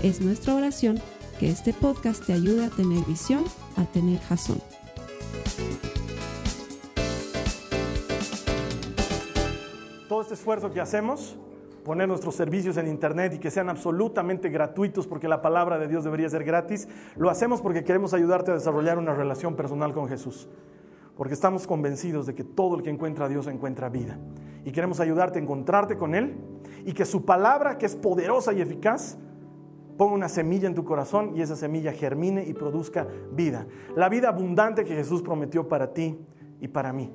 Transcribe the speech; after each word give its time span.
Es 0.00 0.20
nuestra 0.20 0.54
oración 0.54 1.00
que 1.40 1.50
este 1.50 1.72
podcast 1.72 2.24
te 2.24 2.32
ayude 2.32 2.66
a 2.66 2.70
tener 2.70 3.04
visión, 3.04 3.42
a 3.76 3.84
tener 3.84 4.20
jazón. 4.20 4.60
Todo 10.08 10.22
este 10.22 10.34
esfuerzo 10.34 10.70
que 10.70 10.80
hacemos, 10.80 11.36
poner 11.84 12.06
nuestros 12.06 12.36
servicios 12.36 12.76
en 12.76 12.86
Internet 12.86 13.32
y 13.34 13.38
que 13.40 13.50
sean 13.50 13.68
absolutamente 13.68 14.50
gratuitos 14.50 15.08
porque 15.08 15.26
la 15.26 15.42
palabra 15.42 15.80
de 15.80 15.88
Dios 15.88 16.04
debería 16.04 16.28
ser 16.28 16.44
gratis, 16.44 16.86
lo 17.16 17.28
hacemos 17.28 17.60
porque 17.60 17.82
queremos 17.82 18.14
ayudarte 18.14 18.52
a 18.52 18.54
desarrollar 18.54 18.98
una 18.98 19.14
relación 19.14 19.56
personal 19.56 19.92
con 19.92 20.06
Jesús. 20.06 20.48
Porque 21.16 21.34
estamos 21.34 21.66
convencidos 21.66 22.24
de 22.26 22.36
que 22.36 22.44
todo 22.44 22.76
el 22.76 22.84
que 22.84 22.90
encuentra 22.90 23.24
a 23.24 23.28
Dios 23.28 23.48
encuentra 23.48 23.88
vida. 23.88 24.16
Y 24.64 24.70
queremos 24.70 25.00
ayudarte 25.00 25.40
a 25.40 25.42
encontrarte 25.42 25.96
con 25.96 26.14
Él 26.14 26.36
y 26.84 26.92
que 26.92 27.04
su 27.04 27.24
palabra, 27.24 27.78
que 27.78 27.86
es 27.86 27.96
poderosa 27.96 28.52
y 28.52 28.60
eficaz, 28.60 29.18
ponga 29.98 30.14
una 30.14 30.28
semilla 30.28 30.68
en 30.68 30.74
tu 30.74 30.84
corazón 30.84 31.32
y 31.34 31.42
esa 31.42 31.56
semilla 31.56 31.92
germine 31.92 32.44
y 32.44 32.54
produzca 32.54 33.06
vida. 33.32 33.66
La 33.96 34.08
vida 34.08 34.28
abundante 34.28 34.84
que 34.84 34.94
Jesús 34.94 35.20
prometió 35.20 35.68
para 35.68 35.92
ti 35.92 36.18
y 36.60 36.68
para 36.68 36.92
mí. 36.92 37.12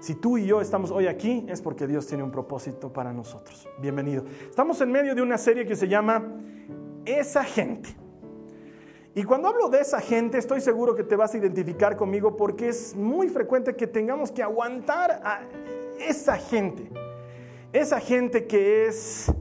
Si 0.00 0.14
tú 0.14 0.38
y 0.38 0.46
yo 0.46 0.60
estamos 0.60 0.90
hoy 0.90 1.06
aquí 1.06 1.46
es 1.48 1.60
porque 1.60 1.86
Dios 1.86 2.06
tiene 2.06 2.22
un 2.22 2.30
propósito 2.30 2.92
para 2.92 3.12
nosotros. 3.12 3.66
Bienvenido. 3.80 4.24
Estamos 4.48 4.80
en 4.82 4.92
medio 4.92 5.14
de 5.14 5.22
una 5.22 5.38
serie 5.38 5.66
que 5.66 5.74
se 5.74 5.88
llama 5.88 6.22
Esa 7.06 7.42
gente. 7.42 7.96
Y 9.14 9.24
cuando 9.24 9.48
hablo 9.48 9.68
de 9.68 9.80
esa 9.80 10.00
gente, 10.00 10.38
estoy 10.38 10.60
seguro 10.60 10.94
que 10.94 11.02
te 11.02 11.16
vas 11.16 11.34
a 11.34 11.38
identificar 11.38 11.96
conmigo 11.96 12.36
porque 12.36 12.68
es 12.68 12.94
muy 12.94 13.28
frecuente 13.28 13.74
que 13.74 13.86
tengamos 13.86 14.30
que 14.30 14.42
aguantar 14.42 15.20
a 15.24 15.40
esa 15.98 16.36
gente. 16.36 16.88
Esa 17.72 17.98
gente 17.98 18.46
que 18.46 18.86
es 18.86 19.32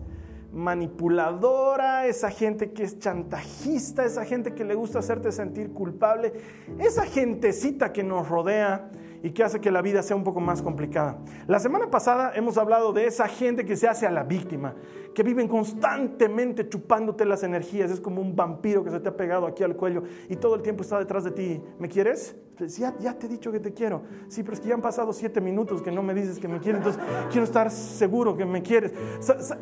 manipuladora, 0.51 2.07
esa 2.07 2.29
gente 2.29 2.71
que 2.71 2.83
es 2.83 2.99
chantajista, 2.99 4.05
esa 4.05 4.25
gente 4.25 4.53
que 4.53 4.63
le 4.63 4.75
gusta 4.75 4.99
hacerte 4.99 5.31
sentir 5.31 5.71
culpable, 5.71 6.33
esa 6.79 7.05
gentecita 7.05 7.93
que 7.93 8.03
nos 8.03 8.27
rodea 8.27 8.89
y 9.21 9.31
que 9.31 9.43
hace 9.43 9.59
que 9.59 9.71
la 9.71 9.81
vida 9.81 10.01
sea 10.01 10.15
un 10.15 10.23
poco 10.23 10.39
más 10.39 10.61
complicada. 10.61 11.17
La 11.47 11.59
semana 11.59 11.89
pasada 11.89 12.31
hemos 12.35 12.57
hablado 12.57 12.93
de 12.93 13.05
esa 13.05 13.27
gente 13.27 13.65
que 13.65 13.75
se 13.75 13.87
hace 13.87 14.07
a 14.07 14.11
la 14.11 14.23
víctima, 14.23 14.75
que 15.13 15.23
viven 15.23 15.47
constantemente 15.47 16.69
chupándote 16.69 17.25
las 17.25 17.43
energías, 17.43 17.91
es 17.91 17.99
como 17.99 18.21
un 18.21 18.35
vampiro 18.35 18.83
que 18.83 18.91
se 18.91 18.99
te 18.99 19.09
ha 19.09 19.17
pegado 19.17 19.47
aquí 19.47 19.63
al 19.63 19.75
cuello 19.75 20.03
y 20.29 20.35
todo 20.35 20.55
el 20.55 20.61
tiempo 20.61 20.83
está 20.83 20.99
detrás 20.99 21.23
de 21.23 21.31
ti. 21.31 21.61
¿Me 21.79 21.89
quieres? 21.89 22.35
Pues 22.57 22.77
ya, 22.77 22.93
te 22.93 23.25
he 23.25 23.29
dicho 23.29 23.51
que 23.51 23.59
te 23.59 23.73
quiero. 23.73 24.03
Sí, 24.27 24.43
pero 24.43 24.53
es 24.53 24.59
que 24.59 24.67
ya 24.67 24.75
han 24.75 24.81
pasado 24.81 25.13
siete 25.13 25.41
minutos 25.41 25.81
que 25.81 25.91
no 25.91 26.03
me 26.03 26.13
dices 26.13 26.39
que 26.39 26.47
me 26.47 26.59
quieres, 26.59 26.79
entonces 26.79 27.01
quiero 27.31 27.43
estar 27.43 27.71
seguro 27.71 28.35
que 28.37 28.45
me 28.45 28.61
quieres. 28.61 28.93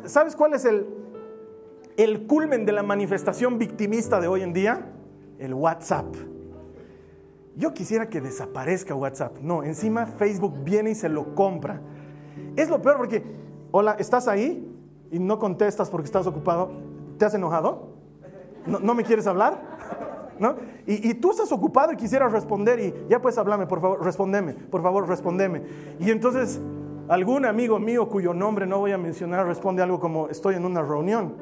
¿Sabes 0.04 0.36
cuál 0.36 0.54
es 0.54 0.64
el 0.64 2.26
culmen 2.26 2.64
de 2.64 2.72
la 2.72 2.82
manifestación 2.82 3.58
victimista 3.58 4.20
de 4.20 4.28
hoy 4.28 4.42
en 4.42 4.52
día? 4.52 4.92
El 5.38 5.54
WhatsApp. 5.54 6.37
Yo 7.58 7.74
quisiera 7.74 8.08
que 8.08 8.20
desaparezca 8.20 8.94
WhatsApp. 8.94 9.38
No, 9.40 9.64
encima 9.64 10.06
Facebook 10.06 10.54
viene 10.62 10.90
y 10.90 10.94
se 10.94 11.08
lo 11.08 11.34
compra. 11.34 11.80
Es 12.54 12.70
lo 12.70 12.80
peor 12.80 12.98
porque, 12.98 13.24
hola, 13.72 13.96
¿estás 13.98 14.28
ahí? 14.28 14.72
Y 15.10 15.18
no 15.18 15.40
contestas 15.40 15.90
porque 15.90 16.04
estás 16.04 16.28
ocupado. 16.28 16.70
¿Te 17.18 17.24
has 17.24 17.34
enojado? 17.34 17.88
¿No, 18.64 18.94
me 18.94 19.02
quieres 19.02 19.26
hablar? 19.26 19.60
¿No? 20.38 20.54
Y, 20.86 21.14
tú 21.14 21.32
estás 21.32 21.50
ocupado 21.50 21.92
y 21.92 21.96
quisieras 21.96 22.30
responder 22.30 22.78
y 22.78 22.94
ya 23.08 23.20
puedes 23.20 23.36
hablarme, 23.38 23.66
por 23.66 23.80
favor, 23.80 24.04
respondeme, 24.04 24.52
por 24.54 24.80
favor, 24.80 25.08
respondeme. 25.08 25.62
Y 25.98 26.12
entonces 26.12 26.60
algún 27.08 27.44
amigo 27.44 27.80
mío 27.80 28.08
cuyo 28.08 28.34
nombre 28.34 28.66
no 28.66 28.78
voy 28.78 28.92
a 28.92 28.98
mencionar 28.98 29.46
responde 29.46 29.82
algo 29.82 29.98
como 29.98 30.28
estoy 30.28 30.54
en 30.54 30.64
una 30.64 30.82
reunión. 30.82 31.34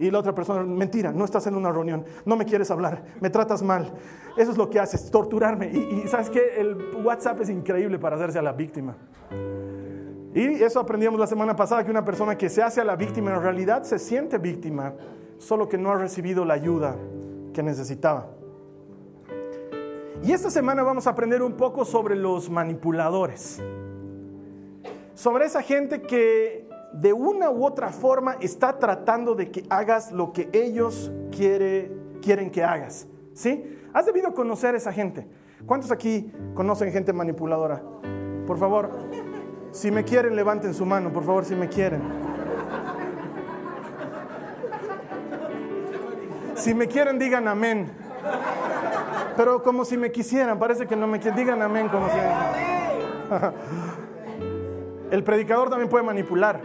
Y 0.00 0.10
la 0.10 0.18
otra 0.18 0.34
persona, 0.34 0.62
mentira, 0.62 1.12
no 1.12 1.26
estás 1.26 1.46
en 1.46 1.54
una 1.54 1.70
reunión, 1.70 2.06
no 2.24 2.34
me 2.34 2.46
quieres 2.46 2.70
hablar, 2.70 3.04
me 3.20 3.28
tratas 3.28 3.62
mal. 3.62 3.92
Eso 4.34 4.50
es 4.50 4.56
lo 4.56 4.70
que 4.70 4.80
haces, 4.80 5.10
torturarme. 5.10 5.68
Y, 5.68 6.08
sabes 6.08 6.30
que 6.30 6.58
el 6.58 6.74
WhatsApp 7.04 7.42
es 7.42 7.50
increíble 7.50 7.98
para 7.98 8.16
hacerse 8.16 8.38
a 8.38 8.42
la 8.42 8.54
víctima. 8.54 8.96
Y 10.34 10.62
eso 10.62 10.80
aprendíamos 10.80 11.20
la 11.20 11.26
semana 11.26 11.54
pasada, 11.54 11.84
que 11.84 11.90
una 11.90 12.02
persona 12.02 12.38
que 12.38 12.48
se 12.48 12.62
hace 12.62 12.80
a 12.80 12.84
la 12.84 12.96
víctima 12.96 13.34
en 13.34 13.42
realidad 13.42 13.82
se 13.82 13.98
siente 13.98 14.38
víctima, 14.38 14.94
solo 15.36 15.68
que 15.68 15.76
no 15.76 15.90
ha 15.90 15.96
recibido 15.96 16.46
la 16.46 16.54
ayuda 16.54 16.96
que 17.52 17.62
necesitaba. 17.62 18.28
Y 20.22 20.32
esta 20.32 20.48
semana 20.48 20.82
vamos 20.82 21.06
a 21.06 21.10
aprender 21.10 21.42
un 21.42 21.58
poco 21.58 21.84
sobre 21.84 22.16
los 22.16 22.48
manipuladores. 22.48 23.62
Sobre 25.14 25.44
esa 25.44 25.60
gente 25.60 26.00
que 26.00 26.69
de 26.92 27.12
una 27.12 27.50
u 27.50 27.64
otra 27.64 27.90
forma 27.90 28.36
está 28.40 28.78
tratando 28.78 29.34
de 29.34 29.50
que 29.50 29.64
hagas 29.70 30.12
lo 30.12 30.32
que 30.32 30.48
ellos 30.52 31.10
quieren 31.30 32.50
que 32.50 32.64
hagas. 32.64 33.06
¿Sí? 33.32 33.78
Has 33.92 34.06
debido 34.06 34.34
conocer 34.34 34.74
a 34.74 34.78
esa 34.78 34.92
gente. 34.92 35.26
¿Cuántos 35.66 35.90
aquí 35.90 36.32
conocen 36.54 36.92
gente 36.92 37.12
manipuladora? 37.12 37.82
Por 38.46 38.58
favor, 38.58 38.90
si 39.72 39.90
me 39.90 40.04
quieren, 40.04 40.34
levanten 40.34 40.74
su 40.74 40.84
mano, 40.84 41.12
por 41.12 41.24
favor, 41.24 41.44
si 41.44 41.54
me 41.54 41.68
quieren. 41.68 42.02
Si 46.54 46.74
me 46.74 46.88
quieren, 46.88 47.18
digan 47.18 47.48
amén. 47.48 47.90
Pero 49.36 49.62
como 49.62 49.84
si 49.84 49.96
me 49.96 50.12
quisieran, 50.12 50.58
parece 50.58 50.86
que 50.86 50.96
no 50.96 51.06
me 51.06 51.18
quieren. 51.18 51.38
Digan 51.38 51.62
amén 51.62 51.88
como 51.88 52.08
si... 52.08 52.16
El 55.10 55.24
predicador 55.24 55.70
también 55.70 55.88
puede 55.88 56.04
manipular. 56.04 56.60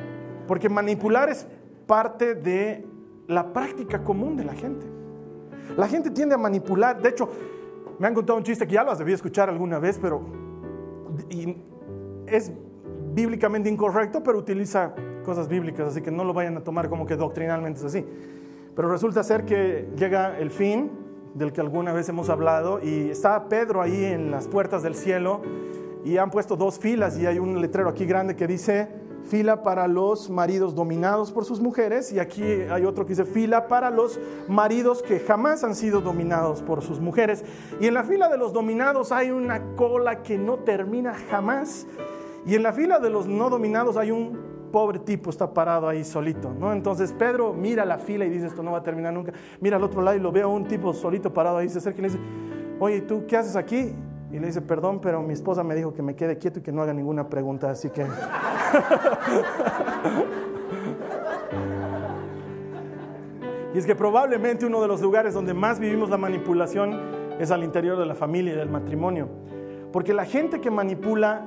Porque 0.48 0.70
manipular 0.70 1.30
es 1.30 1.48
parte 1.88 2.36
de 2.36 2.86
la 3.28 3.54
práctica 3.54 4.04
común 4.04 4.38
de 4.38 4.46
la 4.46 4.54
gente. 4.54 4.86
La 5.78 5.88
gente 5.88 6.12
tiende 6.12 6.36
a 6.36 6.38
manipular. 6.38 7.02
De 7.02 7.10
hecho, 7.10 7.30
me 8.00 8.08
han 8.08 8.14
contado 8.14 8.38
un 8.38 8.44
chiste 8.44 8.68
que 8.68 8.74
ya 8.74 8.84
lo 8.84 8.92
has 8.92 9.00
debido 9.00 9.16
escuchar 9.16 9.50
alguna 9.50 9.80
vez, 9.80 9.98
pero 10.00 10.22
es 12.28 12.52
bíblicamente 13.14 13.70
incorrecto, 13.70 14.22
pero 14.22 14.38
utiliza 14.38 14.94
cosas 15.24 15.48
bíblicas, 15.48 15.88
así 15.88 16.02
que 16.02 16.12
no 16.12 16.24
lo 16.24 16.34
vayan 16.34 16.58
a 16.58 16.64
tomar 16.64 16.90
como 16.90 17.06
que 17.06 17.16
doctrinalmente 17.16 17.80
es 17.80 17.86
así. 17.86 18.06
Pero 18.76 18.90
resulta 18.90 19.24
ser 19.24 19.46
que 19.46 19.88
llega 19.96 20.38
el 20.38 20.52
fin 20.52 20.92
del 21.34 21.52
que 21.52 21.62
alguna 21.62 21.94
vez 21.94 22.08
hemos 22.10 22.30
hablado 22.30 22.80
y 22.82 23.10
está 23.10 23.48
Pedro 23.48 23.82
ahí 23.82 24.06
en 24.06 24.32
las 24.32 24.48
puertas 24.48 24.84
del 24.84 24.96
cielo 24.96 25.42
y 26.04 26.18
han 26.18 26.30
puesto 26.30 26.56
dos 26.56 26.80
filas 26.80 27.18
y 27.18 27.26
hay 27.26 27.40
un 27.40 27.60
letrero 27.62 27.90
aquí 27.90 28.06
grande 28.06 28.36
que 28.36 28.48
dice 28.48 28.90
fila 29.26 29.64
para 29.64 29.88
los 29.88 30.30
maridos 30.30 30.76
dominados 30.76 31.32
por 31.32 31.46
sus 31.46 31.60
mujeres 31.60 32.12
y 32.12 32.20
aquí 32.20 32.44
hay 32.44 32.86
otro 32.86 33.06
que 33.06 33.10
dice 33.10 33.26
fila 33.26 33.68
para 33.68 33.90
los 33.90 34.20
maridos 34.48 35.02
que 35.02 35.20
jamás 35.20 35.64
han 35.64 35.76
sido 35.76 36.02
dominados 36.02 36.62
por 36.62 36.82
sus 36.82 37.00
mujeres. 37.00 37.44
Y 37.80 37.88
en 37.88 37.94
la 37.94 38.04
fila 38.04 38.30
de 38.30 38.38
los 38.38 38.54
dominados 38.54 39.12
hay 39.12 39.32
una 39.32 39.62
cola 39.76 40.22
que 40.22 40.38
no 40.38 40.58
termina 40.58 41.14
jamás. 41.30 41.88
Y 42.46 42.56
en 42.56 42.64
la 42.64 42.74
fila 42.74 43.00
de 43.00 43.10
los 43.10 43.28
no 43.28 43.50
dominados 43.50 43.98
hay 43.98 44.12
un 44.12 44.38
pobre 44.72 45.00
tipo 45.00 45.30
está 45.30 45.54
parado 45.54 45.88
ahí 45.88 46.04
solito, 46.04 46.54
¿no? 46.54 46.74
Entonces 46.74 47.14
Pedro 47.14 47.54
mira 47.54 47.86
la 47.86 47.98
fila 47.98 48.26
y 48.26 48.30
dice, 48.30 48.48
esto 48.48 48.62
no 48.62 48.74
va 48.74 48.80
a 48.80 48.84
terminar 48.84 49.14
nunca. 49.14 49.32
Mira 49.62 49.78
al 49.78 49.84
otro 49.84 50.02
lado 50.02 50.18
y 50.18 50.20
lo 50.20 50.32
veo 50.32 50.50
un 50.50 50.68
tipo 50.68 50.94
solito 50.94 51.34
parado 51.34 51.58
ahí, 51.58 51.70
se 51.70 51.78
acerca 51.78 52.00
y 52.00 52.02
le 52.02 52.08
dice, 52.10 52.20
oye, 52.80 53.02
¿tú 53.02 53.26
qué 53.26 53.38
haces 53.38 53.56
aquí? 53.56 53.94
Y 54.32 54.40
le 54.40 54.48
dice, 54.48 54.62
perdón, 54.62 55.00
pero 55.02 55.22
mi 55.22 55.34
esposa 55.34 55.64
me 55.64 55.76
dijo 55.76 55.94
que 55.94 56.02
me 56.02 56.16
quede 56.16 56.38
quieto 56.38 56.60
y 56.60 56.62
que 56.62 56.72
no 56.72 56.82
haga 56.82 56.94
ninguna 56.94 57.30
pregunta, 57.30 57.70
así 57.70 57.90
que... 57.90 58.02
y 63.74 63.78
es 63.78 63.86
que 63.86 63.96
probablemente 63.96 64.66
uno 64.66 64.82
de 64.82 64.88
los 64.88 65.02
lugares 65.02 65.34
donde 65.34 65.54
más 65.54 65.80
vivimos 65.80 66.10
la 66.10 66.18
manipulación 66.18 67.00
es 67.40 67.52
al 67.52 67.64
interior 67.64 67.98
de 67.98 68.06
la 68.06 68.16
familia 68.16 68.54
y 68.54 68.58
del 68.58 68.70
matrimonio. 68.70 69.30
Porque 69.92 70.14
la 70.14 70.26
gente 70.26 70.60
que 70.60 70.72
manipula, 70.72 71.46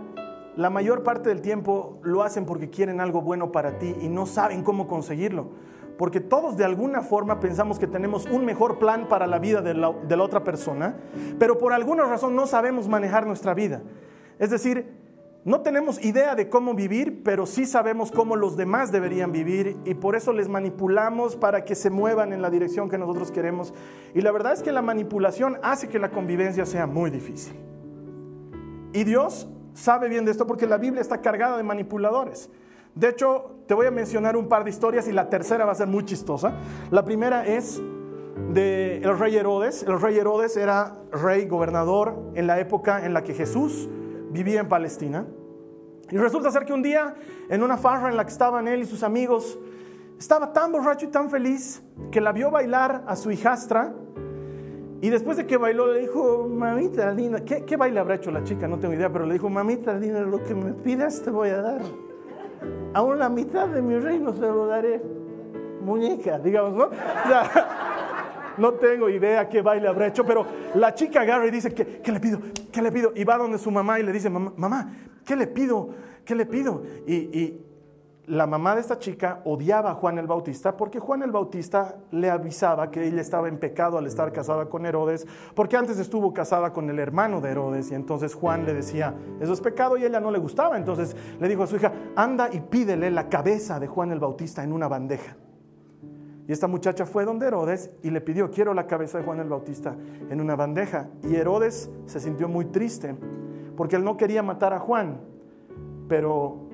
la 0.56 0.70
mayor 0.70 1.02
parte 1.02 1.28
del 1.28 1.42
tiempo 1.42 1.98
lo 2.02 2.22
hacen 2.22 2.46
porque 2.46 2.70
quieren 2.70 3.00
algo 3.00 3.22
bueno 3.22 3.52
para 3.52 3.78
ti 3.78 3.94
y 4.00 4.08
no 4.08 4.24
saben 4.26 4.62
cómo 4.62 4.86
conseguirlo 4.86 5.48
porque 5.98 6.20
todos 6.20 6.56
de 6.56 6.64
alguna 6.64 7.02
forma 7.02 7.40
pensamos 7.40 7.78
que 7.78 7.88
tenemos 7.88 8.24
un 8.26 8.44
mejor 8.44 8.78
plan 8.78 9.08
para 9.08 9.26
la 9.26 9.40
vida 9.40 9.60
de 9.60 9.74
la, 9.74 9.90
otra 10.22 10.44
persona, 10.44 10.96
pero 11.40 11.58
por 11.58 11.72
alguna 11.72 12.04
razón 12.04 12.36
no 12.36 12.46
sabemos 12.46 12.88
manejar 12.88 13.26
nuestra 13.26 13.52
vida. 13.52 13.82
Es 14.38 14.50
decir, 14.50 14.96
No 15.44 15.62
tenemos 15.62 16.04
idea 16.04 16.34
de 16.34 16.50
cómo 16.50 16.74
vivir, 16.74 17.22
pero 17.22 17.46
sí 17.46 17.64
sabemos 17.64 18.10
cómo 18.12 18.36
los 18.36 18.56
demás 18.56 18.92
deberían 18.92 19.32
vivir 19.32 19.78
y 19.86 19.94
por 19.94 20.14
eso 20.14 20.32
les 20.32 20.46
manipulamos 20.46 21.36
para 21.36 21.64
que 21.64 21.74
se 21.74 21.88
muevan 21.88 22.34
en 22.34 22.42
la 22.42 22.50
dirección 22.50 22.90
que 22.90 22.98
nosotros 22.98 23.30
queremos. 23.30 23.72
Y 24.14 24.20
la 24.20 24.32
verdad 24.32 24.52
es 24.52 24.62
que 24.62 24.72
la 24.72 24.82
manipulación 24.82 25.56
hace 25.62 25.88
que 25.88 25.98
la 25.98 26.10
convivencia 26.10 26.66
sea 26.66 26.86
muy 26.86 27.10
difícil. 27.10 27.54
Y 28.92 29.04
Dios 29.04 29.48
sabe 29.72 30.08
bien 30.08 30.26
de 30.26 30.32
esto 30.32 30.46
porque 30.46 30.66
la 30.66 30.76
Biblia 30.76 31.00
está 31.00 31.22
cargada 31.22 31.56
de 31.56 31.62
manipuladores. 31.62 32.50
De 32.94 33.08
hecho, 33.08 33.57
te 33.68 33.74
voy 33.74 33.84
a 33.84 33.90
mencionar 33.90 34.34
un 34.34 34.48
par 34.48 34.64
de 34.64 34.70
historias 34.70 35.06
y 35.08 35.12
la 35.12 35.28
tercera 35.28 35.66
va 35.66 35.72
a 35.72 35.74
ser 35.74 35.88
muy 35.88 36.02
chistosa. 36.02 36.54
La 36.90 37.04
primera 37.04 37.46
es 37.46 37.78
de 38.54 38.96
el 38.96 39.18
rey 39.18 39.36
Herodes. 39.36 39.82
El 39.82 40.00
rey 40.00 40.16
Herodes 40.16 40.56
era 40.56 40.96
rey 41.12 41.46
gobernador 41.46 42.32
en 42.34 42.46
la 42.46 42.58
época 42.60 43.04
en 43.04 43.12
la 43.12 43.22
que 43.22 43.34
Jesús 43.34 43.86
vivía 44.30 44.60
en 44.60 44.68
Palestina. 44.68 45.26
Y 46.10 46.16
resulta 46.16 46.50
ser 46.50 46.64
que 46.64 46.72
un 46.72 46.82
día, 46.82 47.14
en 47.50 47.62
una 47.62 47.76
farra 47.76 48.08
en 48.08 48.16
la 48.16 48.24
que 48.24 48.32
estaban 48.32 48.66
él 48.68 48.80
y 48.80 48.86
sus 48.86 49.02
amigos, 49.02 49.58
estaba 50.18 50.54
tan 50.54 50.72
borracho 50.72 51.04
y 51.04 51.10
tan 51.10 51.28
feliz 51.28 51.82
que 52.10 52.22
la 52.22 52.32
vio 52.32 52.50
bailar 52.50 53.04
a 53.06 53.16
su 53.16 53.30
hijastra. 53.30 53.92
Y 55.02 55.10
después 55.10 55.36
de 55.36 55.46
que 55.46 55.58
bailó, 55.58 55.92
le 55.92 56.00
dijo, 56.00 56.48
mamita 56.48 57.12
linda, 57.12 57.44
¿qué, 57.44 57.66
¿qué 57.66 57.76
baile 57.76 58.00
habrá 58.00 58.14
hecho 58.14 58.30
la 58.30 58.42
chica? 58.44 58.66
No 58.66 58.78
tengo 58.78 58.94
idea, 58.94 59.12
pero 59.12 59.26
le 59.26 59.34
dijo, 59.34 59.50
mamita 59.50 59.92
linda, 59.92 60.22
lo 60.22 60.42
que 60.42 60.54
me 60.54 60.72
pidas 60.72 61.20
te 61.20 61.30
voy 61.30 61.50
a 61.50 61.60
dar. 61.60 61.82
Aún 62.94 63.18
la 63.18 63.28
mitad 63.28 63.68
de 63.68 63.82
mi 63.82 63.98
reino 63.98 64.32
se 64.32 64.40
lo 64.40 64.66
daré. 64.66 65.02
Muñeca, 65.80 66.38
digamos, 66.38 66.74
¿no? 66.74 66.90
no 68.58 68.72
tengo 68.74 69.08
idea 69.08 69.48
qué 69.48 69.62
baile 69.62 69.88
habrá 69.88 70.08
hecho, 70.08 70.24
pero 70.24 70.44
la 70.74 70.94
chica 70.94 71.20
agarra 71.20 71.46
y 71.46 71.50
dice, 71.50 71.72
¿qué, 71.72 72.00
¿qué, 72.02 72.12
le 72.12 72.20
pido? 72.20 72.40
¿Qué 72.72 72.82
le 72.82 72.92
pido? 72.92 73.12
Y 73.14 73.24
va 73.24 73.38
donde 73.38 73.58
su 73.58 73.70
mamá 73.70 74.00
y 74.00 74.02
le 74.02 74.12
dice, 74.12 74.28
mamá, 74.28 74.52
mamá 74.56 74.92
¿qué 75.24 75.36
le 75.36 75.46
pido? 75.46 75.90
¿Qué 76.24 76.34
le 76.34 76.46
pido? 76.46 76.82
Y, 77.06 77.14
y, 77.14 77.64
la 78.28 78.46
mamá 78.46 78.74
de 78.74 78.82
esta 78.82 78.98
chica 78.98 79.40
odiaba 79.44 79.92
a 79.92 79.94
Juan 79.94 80.18
el 80.18 80.26
Bautista 80.26 80.76
porque 80.76 80.98
Juan 80.98 81.22
el 81.22 81.32
Bautista 81.32 81.96
le 82.10 82.28
avisaba 82.28 82.90
que 82.90 83.06
ella 83.06 83.22
estaba 83.22 83.48
en 83.48 83.58
pecado 83.58 83.96
al 83.96 84.06
estar 84.06 84.32
casada 84.32 84.66
con 84.66 84.84
Herodes, 84.84 85.26
porque 85.54 85.76
antes 85.76 85.98
estuvo 85.98 86.34
casada 86.34 86.72
con 86.72 86.90
el 86.90 86.98
hermano 86.98 87.40
de 87.40 87.50
Herodes 87.50 87.90
y 87.90 87.94
entonces 87.94 88.34
Juan 88.34 88.66
le 88.66 88.74
decía, 88.74 89.14
eso 89.40 89.52
es 89.52 89.60
pecado 89.62 89.96
y 89.96 90.04
ella 90.04 90.20
no 90.20 90.30
le 90.30 90.38
gustaba, 90.38 90.76
entonces 90.76 91.16
le 91.40 91.48
dijo 91.48 91.62
a 91.62 91.66
su 91.66 91.76
hija, 91.76 91.92
anda 92.16 92.50
y 92.52 92.60
pídele 92.60 93.10
la 93.10 93.30
cabeza 93.30 93.80
de 93.80 93.86
Juan 93.86 94.12
el 94.12 94.20
Bautista 94.20 94.62
en 94.62 94.72
una 94.72 94.88
bandeja. 94.88 95.36
Y 96.46 96.52
esta 96.52 96.66
muchacha 96.66 97.06
fue 97.06 97.24
donde 97.24 97.46
Herodes 97.46 97.90
y 98.02 98.10
le 98.10 98.20
pidió, 98.20 98.50
quiero 98.50 98.74
la 98.74 98.86
cabeza 98.86 99.18
de 99.18 99.24
Juan 99.24 99.40
el 99.40 99.48
Bautista 99.48 99.96
en 100.30 100.40
una 100.40 100.56
bandeja. 100.56 101.08
Y 101.22 101.36
Herodes 101.36 101.90
se 102.06 102.20
sintió 102.20 102.48
muy 102.48 102.66
triste 102.66 103.16
porque 103.76 103.96
él 103.96 104.04
no 104.04 104.16
quería 104.16 104.42
matar 104.42 104.72
a 104.72 104.78
Juan, 104.78 105.20
pero 106.08 106.67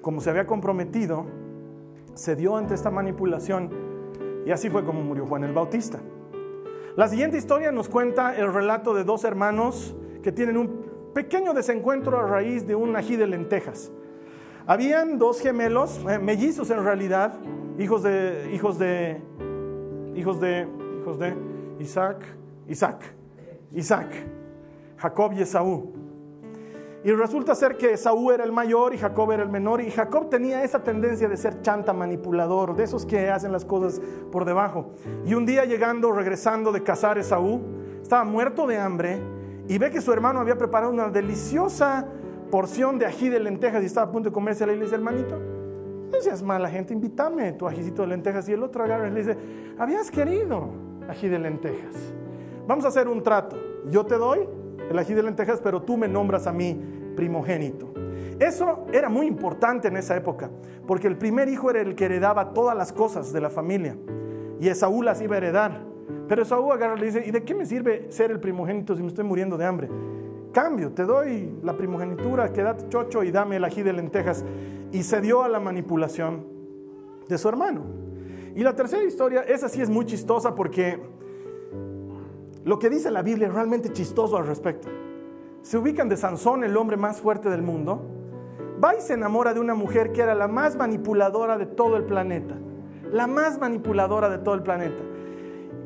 como 0.00 0.20
se 0.20 0.30
había 0.30 0.46
comprometido, 0.46 1.26
se 2.14 2.36
dio 2.36 2.56
ante 2.56 2.74
esta 2.74 2.90
manipulación 2.90 3.70
y 4.44 4.50
así 4.50 4.70
fue 4.70 4.84
como 4.84 5.02
murió 5.02 5.26
Juan 5.26 5.44
el 5.44 5.52
Bautista. 5.52 6.00
La 6.96 7.08
siguiente 7.08 7.38
historia 7.38 7.72
nos 7.72 7.88
cuenta 7.88 8.36
el 8.36 8.52
relato 8.52 8.94
de 8.94 9.04
dos 9.04 9.24
hermanos 9.24 9.94
que 10.22 10.32
tienen 10.32 10.56
un 10.56 10.90
pequeño 11.14 11.54
desencuentro 11.54 12.18
a 12.18 12.26
raíz 12.26 12.66
de 12.66 12.74
un 12.74 12.96
ají 12.96 13.16
de 13.16 13.26
lentejas. 13.26 13.92
Habían 14.66 15.18
dos 15.18 15.40
gemelos, 15.40 16.00
eh, 16.08 16.18
mellizos 16.18 16.70
en 16.70 16.84
realidad, 16.84 17.34
hijos 17.78 18.02
de, 18.02 18.50
hijos 18.52 18.78
de, 18.78 19.20
hijos 20.14 20.40
de, 20.40 20.68
hijos 21.00 21.18
de 21.18 21.34
Isaac, 21.78 22.24
Isaac, 22.68 23.02
Isaac, 23.72 24.08
Jacob 24.96 25.32
y 25.32 25.42
Esaú. 25.42 25.92
Y 27.02 27.12
resulta 27.12 27.54
ser 27.54 27.78
que 27.78 27.92
Esaú 27.92 28.30
era 28.30 28.44
el 28.44 28.52
mayor 28.52 28.92
y 28.94 28.98
Jacob 28.98 29.32
era 29.32 29.42
el 29.42 29.48
menor. 29.48 29.80
Y 29.80 29.90
Jacob 29.90 30.28
tenía 30.28 30.62
esa 30.62 30.82
tendencia 30.82 31.28
de 31.28 31.36
ser 31.36 31.62
chanta, 31.62 31.94
manipulador, 31.94 32.76
de 32.76 32.84
esos 32.84 33.06
que 33.06 33.30
hacen 33.30 33.52
las 33.52 33.64
cosas 33.64 34.00
por 34.30 34.44
debajo. 34.44 34.90
Y 35.24 35.32
un 35.34 35.46
día 35.46 35.64
llegando, 35.64 36.12
regresando 36.12 36.72
de 36.72 36.82
cazar 36.82 37.16
Esaú, 37.16 37.62
estaba 38.02 38.24
muerto 38.24 38.66
de 38.66 38.78
hambre 38.78 39.18
y 39.66 39.78
ve 39.78 39.90
que 39.90 40.02
su 40.02 40.12
hermano 40.12 40.40
había 40.40 40.58
preparado 40.58 40.92
una 40.92 41.08
deliciosa 41.08 42.06
porción 42.50 42.98
de 42.98 43.06
ají 43.06 43.28
de 43.30 43.40
lentejas 43.40 43.82
y 43.82 43.86
estaba 43.86 44.08
a 44.08 44.12
punto 44.12 44.28
de 44.28 44.34
comerse. 44.34 44.64
Y 44.64 44.66
le 44.66 44.76
dice, 44.76 44.94
hermanito, 44.94 45.38
no 45.38 46.20
seas 46.20 46.42
mala 46.42 46.68
gente, 46.68 46.92
invítame 46.92 47.52
tu 47.52 47.66
ajicito 47.66 48.02
de 48.02 48.08
lentejas. 48.08 48.46
Y 48.50 48.52
el 48.52 48.62
otro 48.62 48.84
agarra 48.84 49.08
y 49.08 49.12
le 49.12 49.20
dice, 49.20 49.38
habías 49.78 50.10
querido 50.10 50.68
ají 51.08 51.28
de 51.28 51.38
lentejas. 51.38 51.94
Vamos 52.66 52.84
a 52.84 52.88
hacer 52.88 53.08
un 53.08 53.22
trato. 53.22 53.56
Yo 53.88 54.04
te 54.04 54.16
doy 54.16 54.46
el 54.88 54.98
ají 54.98 55.14
de 55.14 55.22
lentejas, 55.22 55.60
pero 55.60 55.82
tú 55.82 55.96
me 55.96 56.08
nombras 56.08 56.46
a 56.46 56.52
mí 56.52 56.80
primogénito. 57.16 57.92
Eso 58.38 58.86
era 58.92 59.08
muy 59.08 59.26
importante 59.26 59.88
en 59.88 59.96
esa 59.96 60.16
época, 60.16 60.50
porque 60.86 61.06
el 61.06 61.18
primer 61.18 61.48
hijo 61.48 61.70
era 61.70 61.80
el 61.80 61.94
que 61.94 62.06
heredaba 62.06 62.52
todas 62.54 62.76
las 62.76 62.92
cosas 62.92 63.32
de 63.32 63.40
la 63.40 63.50
familia 63.50 63.96
y 64.60 64.68
Esaú 64.68 65.02
las 65.02 65.20
iba 65.20 65.34
a 65.34 65.38
heredar. 65.38 65.80
Pero 66.28 66.42
Esaú 66.42 66.70
agarra 66.70 66.96
y 66.96 67.00
le 67.00 67.06
dice, 67.06 67.24
¿y 67.26 67.30
de 67.30 67.42
qué 67.42 67.54
me 67.54 67.66
sirve 67.66 68.06
ser 68.10 68.30
el 68.30 68.38
primogénito 68.38 68.94
si 68.94 69.02
me 69.02 69.08
estoy 69.08 69.24
muriendo 69.24 69.56
de 69.56 69.64
hambre? 69.64 69.88
Cambio, 70.52 70.92
te 70.92 71.04
doy 71.04 71.50
la 71.62 71.76
primogenitura, 71.76 72.52
quédate 72.52 72.88
chocho 72.88 73.24
y 73.24 73.30
dame 73.30 73.56
el 73.56 73.64
ají 73.64 73.82
de 73.82 73.92
lentejas. 73.92 74.44
Y 74.92 75.02
se 75.02 75.20
dio 75.20 75.42
a 75.42 75.48
la 75.48 75.60
manipulación 75.60 76.44
de 77.28 77.38
su 77.38 77.48
hermano. 77.48 77.84
Y 78.54 78.62
la 78.62 78.74
tercera 78.74 79.02
historia, 79.02 79.42
esa 79.42 79.68
sí 79.68 79.80
es 79.80 79.88
muy 79.88 80.04
chistosa 80.04 80.54
porque 80.54 81.00
lo 82.64 82.78
que 82.78 82.90
dice 82.90 83.10
la 83.10 83.22
Biblia 83.22 83.48
es 83.48 83.54
realmente 83.54 83.92
chistoso 83.92 84.36
al 84.36 84.46
respecto. 84.46 84.88
Se 85.62 85.78
ubican 85.78 86.08
de 86.08 86.16
Sansón, 86.16 86.64
el 86.64 86.76
hombre 86.76 86.96
más 86.96 87.20
fuerte 87.20 87.48
del 87.50 87.62
mundo. 87.62 88.02
Va 88.82 88.96
y 88.96 89.00
se 89.00 89.14
enamora 89.14 89.52
de 89.52 89.60
una 89.60 89.74
mujer 89.74 90.12
que 90.12 90.22
era 90.22 90.34
la 90.34 90.48
más 90.48 90.76
manipuladora 90.76 91.58
de 91.58 91.66
todo 91.66 91.96
el 91.96 92.04
planeta. 92.04 92.56
La 93.12 93.26
más 93.26 93.58
manipuladora 93.58 94.28
de 94.28 94.38
todo 94.38 94.54
el 94.54 94.62
planeta. 94.62 95.02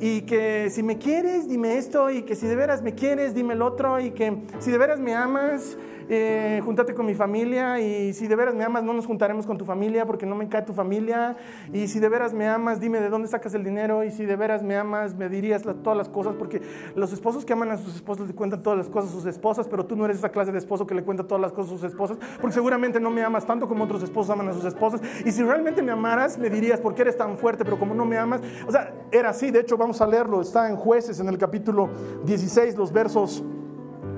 Y 0.01 0.23
que 0.23 0.69
si 0.71 0.83
me 0.83 0.99
quieres, 0.99 1.49
dime 1.49 1.77
esto. 1.77 2.11
Y 2.11 2.23
que 2.23 2.37
si 2.37 2.47
de 2.47 2.57
veras 2.57 2.83
me 2.83 2.95
quieres, 2.95 3.35
dime 3.35 3.55
el 3.55 3.63
otro. 3.63 3.99
Y 4.01 4.13
que 4.13 4.43
si 4.59 4.71
de 4.71 4.79
veras 4.79 5.01
me 5.01 5.15
amas, 5.15 5.77
eh, 6.09 6.61
júntate 6.65 6.95
con 6.95 7.07
mi 7.07 7.15
familia 7.15 7.81
y 7.81 8.13
si 8.13 8.27
de 8.27 8.37
veras 8.37 8.55
me 8.55 8.65
amas 8.65 8.83
no 8.83 8.93
nos 8.93 9.07
juntaremos 9.07 9.47
con 9.47 9.57
tu 9.57 9.65
familia 9.65 10.07
porque 10.07 10.27
no 10.27 10.35
me 10.35 10.49
cae 10.49 10.63
tu 10.63 10.73
familia. 10.73 11.37
Y 11.73 11.89
si 11.89 11.99
de 12.01 12.09
veras 12.09 12.33
me 12.33 12.49
amas 12.49 12.81
dime 12.81 13.01
de 13.01 13.09
dónde 13.09 13.29
sacas 13.29 13.55
el 13.55 13.65
dinero. 13.65 14.05
Y 14.05 14.11
si 14.11 14.25
de 14.25 14.37
veras 14.37 14.63
me 14.63 14.77
amas 14.77 15.15
me 15.15 15.29
dirías 15.29 15.63
todas 15.83 15.97
las 15.97 16.09
cosas 16.09 16.35
porque 16.37 16.61
los 16.95 17.13
esposos 17.13 17.45
que 17.45 17.53
aman 17.53 17.71
a 17.71 17.79
sus 17.79 17.97
esposas 17.97 18.27
le 18.27 18.35
cuentan 18.35 18.63
todas 18.63 18.79
las 18.79 18.89
cosas 18.89 19.11
a 19.11 19.15
sus 19.15 19.27
esposas 19.27 19.69
pero 19.69 19.87
tú 19.87 19.97
no 19.97 20.05
eres 20.05 20.19
esa 20.19 20.31
clase 20.31 20.53
de 20.53 20.59
esposo 20.59 20.87
que 20.87 20.95
le 20.95 21.03
cuenta 21.03 21.25
todas 21.25 21.41
las 21.41 21.53
cosas 21.53 21.73
a 21.73 21.75
sus 21.77 21.85
esposas 21.85 22.19
porque 22.41 22.55
seguramente 22.55 23.01
no 23.01 23.11
me 23.11 23.23
amas 23.23 23.47
tanto 23.47 23.69
como 23.69 23.85
otros 23.85 24.03
esposos 24.03 24.31
aman 24.31 24.49
a 24.49 24.53
sus 24.53 24.65
esposas. 24.65 25.01
Y 25.25 25.33
si 25.33 25.43
realmente 25.43 25.83
me 25.83 25.93
amaras 25.93 26.39
me 26.39 26.51
dirías 26.51 26.81
por 26.81 26.95
qué 26.95 27.03
eres 27.03 27.17
tan 27.17 27.37
fuerte 27.39 27.65
pero 27.65 27.79
como 27.79 27.95
no 27.95 28.05
me 28.05 28.19
amas 28.19 28.41
o 28.67 28.71
sea 28.71 28.95
era 29.11 29.31
así. 29.31 29.51
De 29.51 29.61
hecho 29.61 29.77
vamos 29.77 30.01
a 30.01 30.07
leerlo. 30.07 30.41
Está 30.41 30.69
en 30.69 30.77
jueces 30.77 31.21
en 31.21 31.29
el 31.29 31.39
capítulo 31.39 31.89
16 32.25 32.77
los 32.77 32.93
versos 32.93 33.43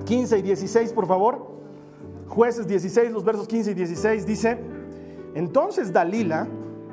15 0.04 0.38
y 0.38 0.42
16 0.42 0.92
por 0.92 1.06
favor 1.06 1.55
Jueces 2.28 2.66
16, 2.66 3.12
los 3.12 3.24
versos 3.24 3.46
15 3.46 3.70
y 3.70 3.74
16 3.74 4.26
dice, 4.26 4.58
entonces 5.34 5.92
Dalila, 5.92 6.48